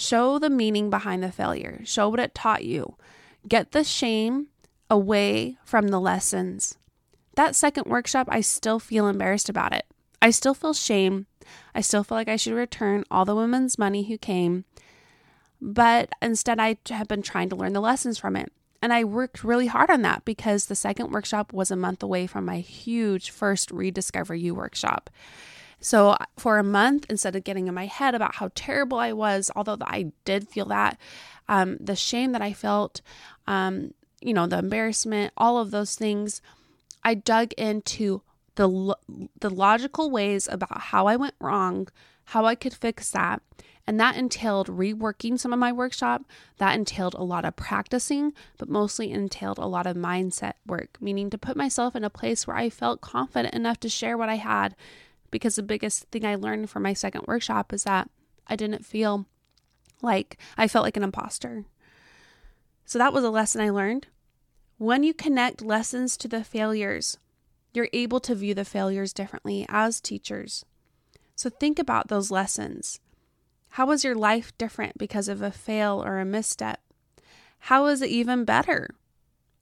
Show 0.00 0.38
the 0.38 0.48
meaning 0.48 0.90
behind 0.90 1.24
the 1.24 1.32
failure, 1.32 1.80
show 1.82 2.08
what 2.08 2.20
it 2.20 2.32
taught 2.32 2.64
you. 2.64 2.94
Get 3.48 3.72
the 3.72 3.82
shame 3.82 4.46
away 4.88 5.58
from 5.64 5.88
the 5.88 5.98
lessons. 5.98 6.78
That 7.34 7.56
second 7.56 7.86
workshop, 7.86 8.28
I 8.30 8.42
still 8.42 8.78
feel 8.78 9.08
embarrassed 9.08 9.48
about 9.48 9.74
it. 9.74 9.86
I 10.22 10.30
still 10.30 10.54
feel 10.54 10.72
shame. 10.72 11.26
I 11.74 11.80
still 11.80 12.04
feel 12.04 12.16
like 12.16 12.28
I 12.28 12.36
should 12.36 12.52
return 12.52 13.02
all 13.10 13.24
the 13.24 13.34
women's 13.34 13.76
money 13.76 14.04
who 14.04 14.18
came. 14.18 14.66
But 15.60 16.10
instead, 16.22 16.60
I 16.60 16.78
have 16.90 17.08
been 17.08 17.22
trying 17.22 17.48
to 17.48 17.56
learn 17.56 17.72
the 17.72 17.80
lessons 17.80 18.18
from 18.18 18.36
it. 18.36 18.52
And 18.80 18.92
I 18.92 19.02
worked 19.02 19.42
really 19.42 19.66
hard 19.66 19.90
on 19.90 20.02
that 20.02 20.24
because 20.24 20.66
the 20.66 20.76
second 20.76 21.10
workshop 21.10 21.52
was 21.52 21.72
a 21.72 21.76
month 21.76 22.04
away 22.04 22.28
from 22.28 22.44
my 22.44 22.60
huge 22.60 23.30
first 23.30 23.72
Rediscover 23.72 24.36
You 24.36 24.54
workshop. 24.54 25.10
So 25.80 26.16
for 26.36 26.58
a 26.58 26.64
month, 26.64 27.06
instead 27.08 27.36
of 27.36 27.44
getting 27.44 27.68
in 27.68 27.74
my 27.74 27.86
head 27.86 28.14
about 28.14 28.36
how 28.36 28.50
terrible 28.54 28.98
I 28.98 29.12
was, 29.12 29.50
although 29.54 29.78
I 29.82 30.12
did 30.24 30.48
feel 30.48 30.66
that, 30.66 30.98
um, 31.48 31.76
the 31.78 31.96
shame 31.96 32.32
that 32.32 32.42
I 32.42 32.52
felt, 32.52 33.00
um, 33.46 33.94
you 34.20 34.34
know, 34.34 34.46
the 34.46 34.58
embarrassment, 34.58 35.32
all 35.36 35.58
of 35.58 35.70
those 35.70 35.94
things, 35.94 36.42
I 37.04 37.14
dug 37.14 37.52
into 37.54 38.22
the 38.56 38.96
the 39.38 39.50
logical 39.50 40.10
ways 40.10 40.48
about 40.50 40.80
how 40.80 41.06
I 41.06 41.14
went 41.14 41.34
wrong, 41.40 41.88
how 42.24 42.44
I 42.44 42.56
could 42.56 42.74
fix 42.74 43.10
that. 43.12 43.40
And 43.86 43.98
that 43.98 44.16
entailed 44.16 44.66
reworking 44.66 45.38
some 45.38 45.52
of 45.52 45.58
my 45.58 45.72
workshop. 45.72 46.24
That 46.58 46.74
entailed 46.74 47.14
a 47.14 47.22
lot 47.22 47.46
of 47.46 47.56
practicing, 47.56 48.34
but 48.58 48.68
mostly 48.68 49.10
entailed 49.10 49.58
a 49.58 49.64
lot 49.64 49.86
of 49.86 49.96
mindset 49.96 50.54
work, 50.66 50.98
meaning 51.00 51.30
to 51.30 51.38
put 51.38 51.56
myself 51.56 51.96
in 51.96 52.04
a 52.04 52.10
place 52.10 52.46
where 52.46 52.56
I 52.56 52.68
felt 52.68 53.00
confident 53.00 53.54
enough 53.54 53.80
to 53.80 53.88
share 53.88 54.18
what 54.18 54.28
I 54.28 54.34
had 54.34 54.76
because 55.30 55.56
the 55.56 55.62
biggest 55.62 56.04
thing 56.10 56.24
I 56.24 56.34
learned 56.34 56.70
from 56.70 56.82
my 56.82 56.92
second 56.92 57.24
workshop 57.26 57.72
is 57.72 57.84
that 57.84 58.10
I 58.46 58.56
didn't 58.56 58.86
feel 58.86 59.26
like 60.02 60.38
I 60.56 60.68
felt 60.68 60.84
like 60.84 60.96
an 60.96 61.02
imposter. 61.02 61.64
So 62.84 62.98
that 62.98 63.12
was 63.12 63.24
a 63.24 63.30
lesson 63.30 63.60
I 63.60 63.70
learned. 63.70 64.06
When 64.78 65.02
you 65.02 65.12
connect 65.12 65.60
lessons 65.60 66.16
to 66.18 66.28
the 66.28 66.44
failures, 66.44 67.18
you're 67.74 67.88
able 67.92 68.20
to 68.20 68.34
view 68.34 68.54
the 68.54 68.64
failures 68.64 69.12
differently 69.12 69.66
as 69.68 70.00
teachers. 70.00 70.64
So 71.34 71.50
think 71.50 71.78
about 71.78 72.08
those 72.08 72.30
lessons. 72.30 73.00
How 73.70 73.86
was 73.86 74.04
your 74.04 74.14
life 74.14 74.56
different 74.56 74.98
because 74.98 75.28
of 75.28 75.42
a 75.42 75.50
fail 75.50 76.02
or 76.04 76.18
a 76.18 76.24
misstep? 76.24 76.80
How 77.60 77.84
was 77.84 78.02
it 78.02 78.10
even 78.10 78.44
better? 78.44 78.94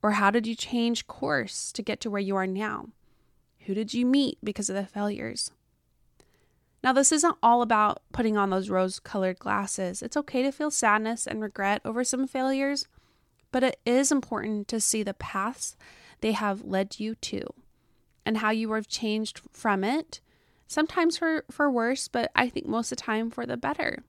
Or 0.02 0.12
how 0.12 0.30
did 0.30 0.46
you 0.46 0.54
change 0.54 1.06
course 1.06 1.72
to 1.72 1.82
get 1.82 2.00
to 2.02 2.10
where 2.10 2.20
you 2.20 2.36
are 2.36 2.46
now? 2.46 2.88
Who 3.66 3.74
did 3.74 3.92
you 3.92 4.06
meet 4.06 4.38
because 4.42 4.70
of 4.70 4.76
the 4.76 4.86
failures? 4.86 5.50
Now, 6.84 6.92
this 6.92 7.10
isn't 7.10 7.36
all 7.42 7.62
about 7.62 8.00
putting 8.12 8.36
on 8.36 8.50
those 8.50 8.70
rose 8.70 9.00
colored 9.00 9.40
glasses. 9.40 10.02
It's 10.02 10.16
okay 10.16 10.42
to 10.42 10.52
feel 10.52 10.70
sadness 10.70 11.26
and 11.26 11.40
regret 11.40 11.80
over 11.84 12.04
some 12.04 12.28
failures, 12.28 12.86
but 13.50 13.64
it 13.64 13.80
is 13.84 14.12
important 14.12 14.68
to 14.68 14.80
see 14.80 15.02
the 15.02 15.14
paths 15.14 15.76
they 16.20 16.32
have 16.32 16.62
led 16.62 17.00
you 17.00 17.16
to 17.16 17.42
and 18.24 18.38
how 18.38 18.50
you 18.50 18.70
have 18.72 18.86
changed 18.86 19.40
from 19.52 19.82
it, 19.82 20.20
sometimes 20.68 21.18
for, 21.18 21.44
for 21.50 21.70
worse, 21.70 22.06
but 22.06 22.30
I 22.36 22.48
think 22.48 22.66
most 22.66 22.92
of 22.92 22.98
the 22.98 23.02
time 23.02 23.30
for 23.30 23.46
the 23.46 23.56
better. 23.56 24.04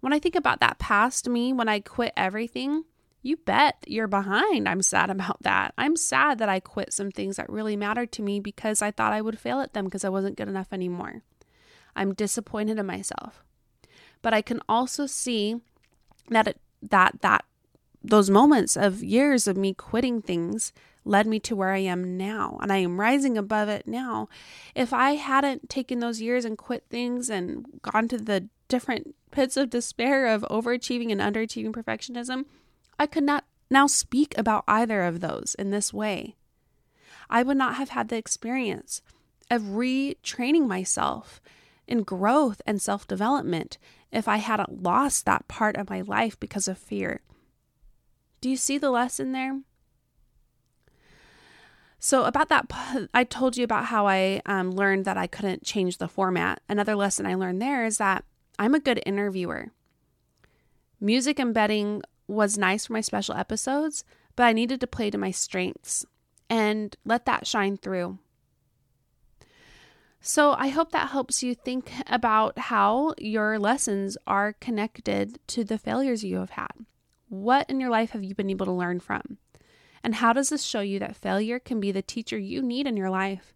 When 0.00 0.12
I 0.12 0.18
think 0.18 0.34
about 0.34 0.60
that 0.60 0.78
past 0.78 1.28
me, 1.28 1.52
when 1.52 1.68
I 1.68 1.80
quit 1.80 2.12
everything, 2.16 2.84
you 3.22 3.36
bet 3.36 3.84
you're 3.86 4.06
behind. 4.06 4.68
I'm 4.68 4.82
sad 4.82 5.10
about 5.10 5.42
that. 5.42 5.74
I'm 5.76 5.96
sad 5.96 6.38
that 6.38 6.48
I 6.48 6.60
quit 6.60 6.92
some 6.92 7.10
things 7.10 7.36
that 7.36 7.50
really 7.50 7.76
mattered 7.76 8.12
to 8.12 8.22
me 8.22 8.40
because 8.40 8.80
I 8.80 8.90
thought 8.90 9.12
I 9.12 9.20
would 9.20 9.38
fail 9.38 9.60
at 9.60 9.72
them 9.72 9.86
because 9.86 10.04
I 10.04 10.08
wasn't 10.08 10.36
good 10.36 10.48
enough 10.48 10.72
anymore. 10.72 11.22
I'm 11.96 12.14
disappointed 12.14 12.78
in 12.78 12.86
myself. 12.86 13.42
But 14.22 14.34
I 14.34 14.42
can 14.42 14.60
also 14.68 15.06
see 15.06 15.60
that 16.30 16.48
it, 16.48 16.60
that 16.82 17.20
that 17.22 17.44
those 18.02 18.30
moments 18.30 18.76
of 18.76 19.02
years 19.02 19.48
of 19.48 19.56
me 19.56 19.74
quitting 19.74 20.22
things 20.22 20.72
led 21.04 21.26
me 21.26 21.40
to 21.40 21.56
where 21.56 21.72
I 21.72 21.78
am 21.78 22.16
now 22.16 22.58
and 22.62 22.72
I 22.72 22.76
am 22.78 23.00
rising 23.00 23.36
above 23.36 23.68
it 23.68 23.86
now. 23.86 24.28
If 24.74 24.92
I 24.92 25.12
hadn't 25.12 25.68
taken 25.68 26.00
those 26.00 26.20
years 26.20 26.44
and 26.44 26.56
quit 26.56 26.84
things 26.90 27.28
and 27.30 27.66
gone 27.82 28.08
to 28.08 28.18
the 28.18 28.48
different 28.68 29.14
pits 29.30 29.56
of 29.56 29.70
despair 29.70 30.26
of 30.26 30.42
overachieving 30.50 31.10
and 31.10 31.20
underachieving 31.20 31.72
perfectionism, 31.72 32.44
I 32.98 33.06
could 33.06 33.24
not 33.24 33.44
now 33.70 33.86
speak 33.86 34.36
about 34.36 34.64
either 34.66 35.02
of 35.02 35.20
those 35.20 35.54
in 35.58 35.70
this 35.70 35.92
way. 35.92 36.36
I 37.30 37.42
would 37.42 37.56
not 37.56 37.76
have 37.76 37.90
had 37.90 38.08
the 38.08 38.16
experience 38.16 39.02
of 39.50 39.62
retraining 39.62 40.66
myself 40.66 41.40
in 41.86 42.02
growth 42.02 42.60
and 42.66 42.80
self 42.80 43.06
development 43.06 43.78
if 44.10 44.28
I 44.28 44.38
hadn't 44.38 44.82
lost 44.82 45.26
that 45.26 45.48
part 45.48 45.76
of 45.76 45.90
my 45.90 46.00
life 46.00 46.38
because 46.40 46.68
of 46.68 46.78
fear. 46.78 47.20
Do 48.40 48.48
you 48.48 48.56
see 48.56 48.78
the 48.78 48.90
lesson 48.90 49.32
there? 49.32 49.60
So, 51.98 52.24
about 52.24 52.48
that, 52.48 52.70
I 53.12 53.24
told 53.24 53.56
you 53.56 53.64
about 53.64 53.86
how 53.86 54.06
I 54.06 54.40
um, 54.46 54.70
learned 54.70 55.04
that 55.04 55.16
I 55.16 55.26
couldn't 55.26 55.64
change 55.64 55.98
the 55.98 56.08
format. 56.08 56.60
Another 56.68 56.94
lesson 56.94 57.26
I 57.26 57.34
learned 57.34 57.60
there 57.60 57.84
is 57.84 57.98
that 57.98 58.24
I'm 58.58 58.74
a 58.74 58.80
good 58.80 59.02
interviewer. 59.04 59.70
Music 61.00 61.40
embedding 61.40 62.02
was 62.28 62.58
nice 62.58 62.86
for 62.86 62.92
my 62.92 63.00
special 63.00 63.34
episodes, 63.34 64.04
but 64.36 64.44
I 64.44 64.52
needed 64.52 64.80
to 64.80 64.86
play 64.86 65.10
to 65.10 65.18
my 65.18 65.32
strengths 65.32 66.06
and 66.48 66.94
let 67.04 67.26
that 67.26 67.46
shine 67.46 67.76
through. 67.76 68.18
So, 70.20 70.52
I 70.52 70.68
hope 70.68 70.90
that 70.92 71.10
helps 71.10 71.42
you 71.42 71.54
think 71.54 71.92
about 72.06 72.58
how 72.58 73.14
your 73.18 73.58
lessons 73.58 74.16
are 74.26 74.52
connected 74.52 75.38
to 75.48 75.64
the 75.64 75.78
failures 75.78 76.24
you 76.24 76.38
have 76.38 76.50
had. 76.50 76.72
What 77.28 77.68
in 77.70 77.80
your 77.80 77.90
life 77.90 78.10
have 78.10 78.24
you 78.24 78.34
been 78.34 78.50
able 78.50 78.66
to 78.66 78.72
learn 78.72 79.00
from? 79.00 79.38
And 80.02 80.16
how 80.16 80.32
does 80.32 80.48
this 80.48 80.62
show 80.62 80.80
you 80.80 80.98
that 80.98 81.16
failure 81.16 81.58
can 81.58 81.80
be 81.80 81.92
the 81.92 82.02
teacher 82.02 82.38
you 82.38 82.62
need 82.62 82.86
in 82.86 82.96
your 82.96 83.10
life 83.10 83.54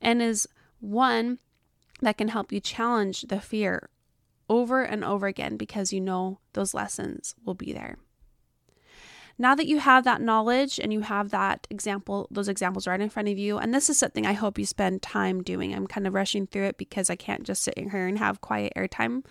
and 0.00 0.22
is 0.22 0.48
one 0.80 1.38
that 2.00 2.18
can 2.18 2.28
help 2.28 2.52
you 2.52 2.60
challenge 2.60 3.22
the 3.22 3.40
fear 3.40 3.88
over 4.48 4.82
and 4.82 5.04
over 5.04 5.26
again 5.26 5.56
because 5.56 5.92
you 5.92 6.00
know 6.00 6.38
those 6.52 6.74
lessons 6.74 7.34
will 7.44 7.54
be 7.54 7.72
there? 7.72 7.98
Now 9.38 9.54
that 9.54 9.66
you 9.66 9.78
have 9.78 10.04
that 10.04 10.22
knowledge 10.22 10.80
and 10.80 10.92
you 10.92 11.00
have 11.00 11.30
that 11.30 11.66
example, 11.68 12.26
those 12.30 12.48
examples 12.48 12.86
right 12.86 13.00
in 13.00 13.10
front 13.10 13.28
of 13.28 13.38
you, 13.38 13.58
and 13.58 13.74
this 13.74 13.90
is 13.90 13.98
something 13.98 14.26
I 14.26 14.32
hope 14.32 14.58
you 14.58 14.64
spend 14.64 15.02
time 15.02 15.42
doing. 15.42 15.74
I'm 15.74 15.86
kind 15.86 16.06
of 16.06 16.14
rushing 16.14 16.46
through 16.46 16.64
it 16.64 16.78
because 16.78 17.10
I 17.10 17.16
can't 17.16 17.42
just 17.42 17.62
sit 17.62 17.78
here 17.78 18.06
and 18.06 18.18
have 18.18 18.40
quiet 18.40 18.72
airtime, 18.74 19.24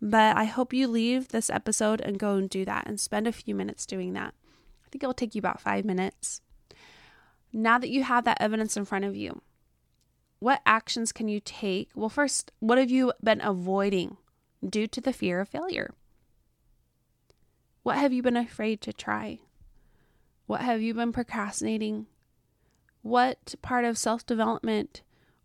but 0.00 0.36
I 0.36 0.44
hope 0.44 0.72
you 0.72 0.88
leave 0.88 1.28
this 1.28 1.50
episode 1.50 2.00
and 2.00 2.18
go 2.18 2.36
and 2.36 2.48
do 2.48 2.64
that 2.64 2.86
and 2.86 2.98
spend 2.98 3.26
a 3.26 3.32
few 3.32 3.54
minutes 3.54 3.84
doing 3.84 4.14
that. 4.14 4.32
I 4.86 4.88
think 4.90 5.02
it 5.02 5.06
will 5.06 5.14
take 5.14 5.34
you 5.34 5.40
about 5.40 5.60
five 5.60 5.84
minutes. 5.84 6.40
Now 7.52 7.78
that 7.78 7.90
you 7.90 8.02
have 8.02 8.24
that 8.24 8.40
evidence 8.40 8.76
in 8.76 8.86
front 8.86 9.04
of 9.04 9.14
you, 9.14 9.42
what 10.38 10.62
actions 10.64 11.12
can 11.12 11.28
you 11.28 11.38
take? 11.38 11.90
Well, 11.94 12.08
first, 12.08 12.50
what 12.60 12.78
have 12.78 12.90
you 12.90 13.12
been 13.22 13.42
avoiding 13.42 14.16
due 14.66 14.86
to 14.86 15.00
the 15.02 15.12
fear 15.12 15.40
of 15.40 15.50
failure? 15.50 15.92
What 17.82 17.98
have 17.98 18.12
you 18.12 18.22
been 18.22 18.36
afraid 18.36 18.80
to 18.82 18.92
try? 18.92 19.40
What 20.50 20.62
have 20.62 20.82
you 20.82 20.94
been 20.94 21.12
procrastinating? 21.12 22.06
What 23.02 23.54
part 23.62 23.84
of 23.84 23.96
self 23.96 24.26
development 24.26 25.02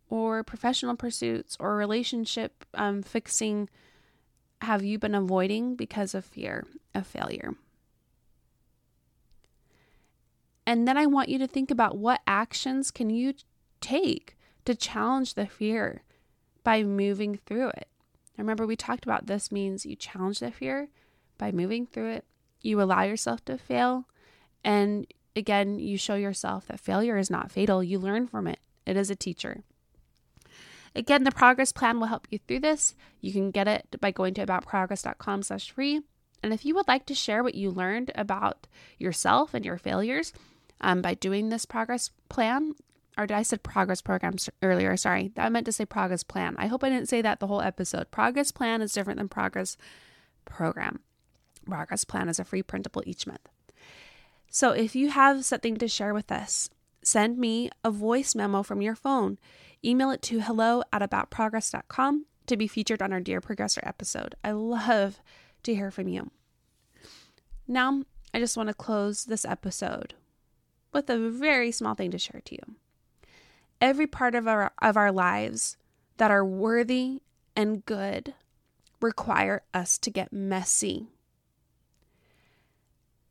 or 0.10 0.44
professional 0.44 0.96
pursuits 0.96 1.56
or 1.60 1.76
relationship 1.76 2.66
um, 2.74 3.04
fixing 3.04 3.70
have 4.62 4.84
you 4.84 4.98
been 4.98 5.14
avoiding 5.14 5.76
because 5.76 6.16
of 6.16 6.26
fear 6.26 6.66
of 6.96 7.06
failure? 7.06 7.54
And 10.66 10.88
then 10.88 10.98
I 10.98 11.06
want 11.06 11.30
you 11.30 11.38
to 11.38 11.46
think 11.46 11.70
about 11.70 12.00
what 12.00 12.22
actions 12.26 12.90
can 12.90 13.12
you 13.12 13.36
take 13.82 14.36
to 14.66 14.74
challenge 14.74 15.36
the 15.36 15.46
fear 15.46 16.02
by 16.64 16.82
moving 16.82 17.38
through 17.46 17.68
it. 17.68 17.90
Remember, 18.40 18.66
we 18.66 18.76
talked 18.76 19.06
about 19.06 19.28
this 19.28 19.52
means 19.52 19.86
you 19.86 19.96
challenge 19.96 20.40
the 20.40 20.50
fear 20.50 20.90
by 21.38 21.52
moving 21.52 21.86
through 21.86 22.10
it, 22.10 22.26
you 22.62 22.82
allow 22.82 23.04
yourself 23.04 23.46
to 23.46 23.60
fail, 23.60 24.08
and 24.66 25.06
again, 25.36 25.80
you 25.80 25.98
show 25.98 26.16
yourself 26.16 26.68
that 26.68 26.80
failure 26.80 27.18
is 27.18 27.30
not 27.30 27.52
fatal. 27.52 27.84
You 27.84 28.00
learn 28.00 28.28
from 28.28 28.48
it, 28.48 28.60
it 28.86 28.98
is 28.98 29.10
a 29.10 29.16
teacher. 29.16 29.64
Again, 30.96 31.24
the 31.24 31.32
progress 31.32 31.72
plan 31.72 32.00
will 32.00 32.08
help 32.08 32.28
you 32.32 32.40
through 32.40 32.62
this. 32.62 32.96
You 33.22 33.32
can 33.32 33.52
get 33.52 33.68
it 33.68 33.86
by 34.00 34.12
going 34.12 34.34
to 34.36 34.46
aboutprogress.com 34.46 35.44
slash 35.44 35.72
free. 35.72 36.02
And 36.42 36.54
if 36.54 36.66
you 36.66 36.74
would 36.76 36.88
like 36.88 37.06
to 37.08 37.14
share 37.14 37.44
what 37.44 37.56
you 37.56 37.70
learned 37.70 38.12
about 38.16 38.68
yourself 38.98 39.54
and 39.54 39.66
your 39.66 39.78
failures 39.78 40.32
um, 40.82 41.02
by 41.02 41.14
doing 41.14 41.50
this 41.50 41.66
progress 41.66 42.12
plan, 42.30 42.76
or 43.18 43.28
did 43.28 43.36
I 43.36 43.44
said 43.44 43.62
progress 43.62 44.02
programs 44.02 44.50
earlier? 44.62 44.96
Sorry, 44.96 45.32
I 45.38 45.50
meant 45.50 45.66
to 45.66 45.72
say 45.72 45.86
progress 45.86 46.24
plan. 46.24 46.56
I 46.58 46.68
hope 46.68 46.84
I 46.84 46.90
didn't 46.90 47.10
say 47.10 47.22
that 47.22 47.40
the 47.40 47.48
whole 47.48 47.62
episode. 47.62 48.10
Progress 48.10 48.52
plan 48.52 48.82
is 48.82 48.94
different 48.94 49.18
than 49.18 49.30
progress 49.30 49.78
program. 50.46 51.02
Progress 51.66 52.04
plan 52.04 52.30
is 52.30 52.40
a 52.40 52.46
free 52.46 52.64
printable 52.64 53.04
each 53.06 53.28
month. 53.28 53.50
So 54.50 54.72
if 54.72 54.96
you 54.96 55.10
have 55.10 55.46
something 55.46 55.78
to 55.78 55.88
share 55.88 56.14
with 56.14 56.32
us, 56.32 56.70
send 57.04 57.38
me 57.38 57.70
a 57.84 57.92
voice 57.92 58.36
memo 58.36 58.64
from 58.64 58.82
your 58.82 58.96
phone. 58.96 59.38
Email 59.84 60.12
it 60.12 60.22
to 60.24 60.42
hello 60.42 60.84
at 60.92 61.02
aboutprogress.com 61.02 62.26
to 62.48 62.58
be 62.58 62.68
featured 62.68 63.02
on 63.02 63.12
our 63.12 63.20
Dear 63.20 63.42
Progressor 63.42 63.86
episode. 63.86 64.36
I 64.44 64.52
love 64.52 65.20
to 65.64 65.76
hear 65.76 65.92
from 65.92 66.08
you. 66.08 66.32
Now, 67.68 68.04
I 68.34 68.40
just 68.40 68.58
want 68.58 68.70
to 68.70 68.76
close 68.76 69.26
this 69.26 69.46
episode 69.46 70.14
with 70.94 71.10
a 71.10 71.30
very 71.30 71.72
small 71.72 71.96
thing 71.96 72.12
to 72.12 72.18
share 72.18 72.42
to 72.46 72.56
you 72.56 72.76
every 73.82 74.08
part 74.08 74.36
of 74.36 74.48
our 74.48 74.72
of 74.82 74.98
our 74.98 75.12
lives 75.12 75.78
that 76.18 76.32
are 76.32 76.46
worthy 76.46 77.22
and 77.56 77.86
good 77.86 78.34
require 79.02 79.64
us 79.74 79.98
to 79.98 80.10
get 80.10 80.32
messy. 80.32 81.08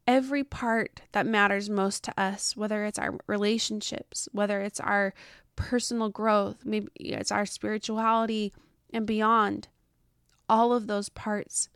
Every 0.07 0.45
part 0.45 1.01
that 1.13 1.27
matters 1.27 1.71
most 1.71 2.05
to 2.05 2.21
us, 2.21 2.57
whether 2.57 2.85
it's 2.85 2.99
our 2.99 3.19
relationships, 3.27 4.29
whether 4.33 4.61
it's 4.61 4.81
our 4.81 5.15
personal 5.57 6.11
growth, 6.11 6.65
maybe 6.65 6.89
it's 6.97 7.33
our 7.33 7.47
spirituality 7.47 8.53
and 8.93 9.07
beyond, 9.07 9.69
all 10.49 10.73
of 10.73 10.87
those 10.87 11.09
parts 11.09 11.69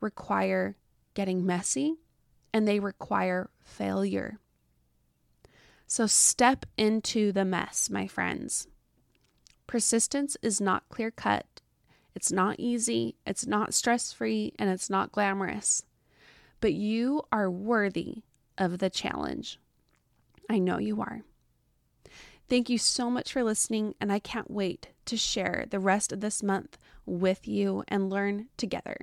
require 0.00 0.76
getting 1.14 1.44
messy 1.44 1.96
and 2.52 2.66
they 2.66 2.80
require 2.80 3.50
failure. 3.62 4.38
So 5.86 6.06
step 6.06 6.64
into 6.76 7.32
the 7.32 7.44
mess, 7.44 7.90
my 7.90 8.06
friends. 8.06 8.66
Persistence 9.66 10.36
is 10.42 10.60
not 10.60 10.88
clear 10.88 11.10
cut, 11.10 11.46
it's 12.14 12.32
not 12.32 12.56
easy, 12.58 13.16
it's 13.26 13.46
not 13.46 13.74
stress 13.74 14.12
free, 14.12 14.52
and 14.58 14.70
it's 14.70 14.88
not 14.88 15.12
glamorous. 15.12 15.82
But 16.60 16.74
you 16.74 17.22
are 17.30 17.50
worthy 17.50 18.22
of 18.56 18.78
the 18.78 18.90
challenge. 18.90 19.58
I 20.48 20.58
know 20.58 20.78
you 20.78 21.00
are. 21.00 21.22
Thank 22.48 22.68
you 22.68 22.76
so 22.78 23.08
much 23.10 23.32
for 23.32 23.42
listening, 23.42 23.94
and 24.00 24.12
I 24.12 24.18
can't 24.18 24.50
wait 24.50 24.88
to 25.06 25.16
share 25.16 25.66
the 25.70 25.80
rest 25.80 26.12
of 26.12 26.20
this 26.20 26.42
month 26.42 26.76
with 27.06 27.48
you 27.48 27.84
and 27.88 28.10
learn 28.10 28.48
together. 28.56 28.96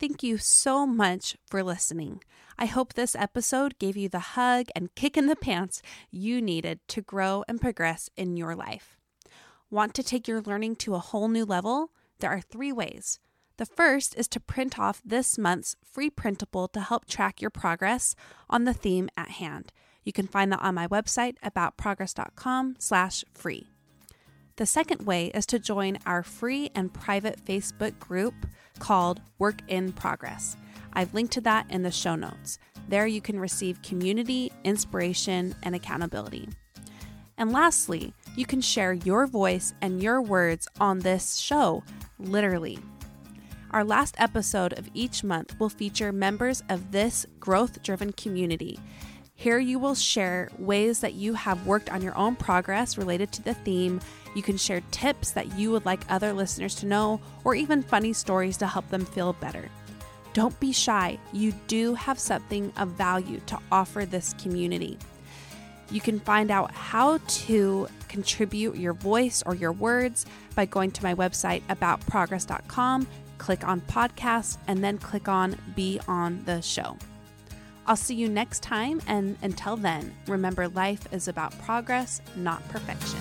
Thank 0.00 0.22
you 0.22 0.38
so 0.38 0.86
much 0.86 1.36
for 1.46 1.62
listening. 1.62 2.22
I 2.58 2.66
hope 2.66 2.94
this 2.94 3.16
episode 3.16 3.78
gave 3.78 3.96
you 3.96 4.08
the 4.08 4.18
hug 4.18 4.66
and 4.74 4.94
kick 4.94 5.16
in 5.16 5.26
the 5.26 5.36
pants 5.36 5.82
you 6.10 6.40
needed 6.40 6.80
to 6.88 7.02
grow 7.02 7.44
and 7.48 7.60
progress 7.60 8.10
in 8.16 8.36
your 8.36 8.54
life. 8.54 8.96
Want 9.70 9.94
to 9.94 10.02
take 10.02 10.26
your 10.26 10.40
learning 10.40 10.76
to 10.76 10.94
a 10.94 11.00
whole 11.00 11.28
new 11.28 11.44
level? 11.44 11.90
There 12.20 12.30
are 12.30 12.40
three 12.40 12.72
ways. 12.72 13.20
The 13.58 13.66
first 13.66 14.14
is 14.16 14.26
to 14.28 14.40
print 14.40 14.78
off 14.78 15.02
this 15.04 15.36
month's 15.36 15.76
free 15.84 16.08
printable 16.10 16.68
to 16.68 16.80
help 16.80 17.06
track 17.06 17.42
your 17.42 17.50
progress 17.50 18.14
on 18.48 18.62
the 18.64 18.72
theme 18.72 19.10
at 19.16 19.32
hand. 19.32 19.72
You 20.04 20.12
can 20.12 20.28
find 20.28 20.52
that 20.52 20.62
on 20.62 20.76
my 20.76 20.86
website 20.86 21.34
aboutprogress.com/free. 21.44 23.66
The 24.56 24.66
second 24.66 25.02
way 25.02 25.26
is 25.34 25.44
to 25.46 25.58
join 25.58 25.98
our 26.06 26.22
free 26.22 26.70
and 26.74 26.94
private 26.94 27.44
Facebook 27.44 27.98
group 27.98 28.46
called 28.78 29.20
Work 29.38 29.62
in 29.68 29.92
Progress. 29.92 30.56
I've 30.92 31.14
linked 31.14 31.32
to 31.34 31.40
that 31.42 31.68
in 31.70 31.82
the 31.82 31.90
show 31.90 32.14
notes. 32.14 32.60
There 32.88 33.08
you 33.08 33.20
can 33.20 33.40
receive 33.40 33.82
community, 33.82 34.52
inspiration, 34.64 35.54
and 35.62 35.74
accountability. 35.74 36.48
And 37.36 37.52
lastly, 37.52 38.14
you 38.36 38.46
can 38.46 38.60
share 38.60 38.92
your 38.92 39.26
voice 39.26 39.74
and 39.80 40.00
your 40.02 40.22
words 40.22 40.68
on 40.80 41.00
this 41.00 41.36
show, 41.36 41.82
literally. 42.18 42.78
Our 43.70 43.84
last 43.84 44.14
episode 44.18 44.78
of 44.78 44.88
each 44.94 45.22
month 45.22 45.58
will 45.60 45.68
feature 45.68 46.10
members 46.10 46.62
of 46.70 46.90
this 46.90 47.26
growth 47.38 47.82
driven 47.82 48.12
community. 48.12 48.80
Here 49.34 49.58
you 49.58 49.78
will 49.78 49.94
share 49.94 50.48
ways 50.58 51.00
that 51.00 51.12
you 51.12 51.34
have 51.34 51.66
worked 51.66 51.90
on 51.90 52.00
your 52.00 52.16
own 52.16 52.34
progress 52.34 52.96
related 52.96 53.30
to 53.32 53.42
the 53.42 53.52
theme. 53.52 54.00
You 54.34 54.42
can 54.42 54.56
share 54.56 54.80
tips 54.90 55.32
that 55.32 55.58
you 55.58 55.70
would 55.70 55.84
like 55.84 56.00
other 56.08 56.32
listeners 56.32 56.74
to 56.76 56.86
know, 56.86 57.20
or 57.44 57.54
even 57.54 57.82
funny 57.82 58.14
stories 58.14 58.56
to 58.56 58.66
help 58.66 58.88
them 58.88 59.04
feel 59.04 59.34
better. 59.34 59.68
Don't 60.32 60.58
be 60.60 60.72
shy. 60.72 61.18
You 61.32 61.52
do 61.66 61.94
have 61.94 62.18
something 62.18 62.72
of 62.78 62.88
value 62.88 63.40
to 63.46 63.58
offer 63.70 64.06
this 64.06 64.34
community. 64.40 64.98
You 65.90 66.00
can 66.00 66.20
find 66.20 66.50
out 66.50 66.70
how 66.72 67.18
to 67.18 67.88
contribute 68.08 68.76
your 68.76 68.92
voice 68.94 69.42
or 69.44 69.54
your 69.54 69.72
words 69.72 70.26
by 70.54 70.64
going 70.64 70.90
to 70.92 71.02
my 71.02 71.14
website 71.14 71.62
aboutprogress.com, 71.68 73.06
click 73.38 73.66
on 73.66 73.80
podcast, 73.82 74.58
and 74.66 74.84
then 74.84 74.98
click 74.98 75.28
on 75.28 75.56
be 75.74 76.00
on 76.06 76.44
the 76.44 76.60
show. 76.60 76.96
I'll 77.86 77.96
see 77.96 78.14
you 78.14 78.28
next 78.28 78.62
time, 78.62 79.00
and 79.06 79.38
until 79.40 79.76
then, 79.76 80.14
remember 80.26 80.68
life 80.68 81.10
is 81.10 81.26
about 81.26 81.58
progress, 81.60 82.20
not 82.36 82.66
perfection. 82.68 83.18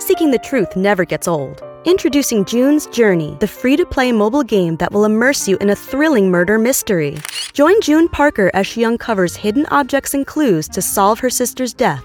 Seeking 0.00 0.32
the 0.32 0.40
truth 0.42 0.74
never 0.74 1.04
gets 1.04 1.28
old. 1.28 1.62
Introducing 1.84 2.44
June's 2.44 2.86
Journey, 2.88 3.36
the 3.40 3.46
free 3.46 3.76
to 3.76 3.86
play 3.86 4.10
mobile 4.10 4.42
game 4.42 4.76
that 4.76 4.92
will 4.92 5.04
immerse 5.04 5.48
you 5.48 5.56
in 5.58 5.70
a 5.70 5.76
thrilling 5.76 6.30
murder 6.30 6.58
mystery. 6.58 7.18
Join 7.52 7.80
June 7.80 8.08
Parker 8.08 8.50
as 8.52 8.66
she 8.66 8.84
uncovers 8.84 9.36
hidden 9.36 9.64
objects 9.66 10.12
and 10.12 10.26
clues 10.26 10.68
to 10.70 10.82
solve 10.82 11.20
her 11.20 11.30
sister's 11.30 11.72
death 11.72 12.04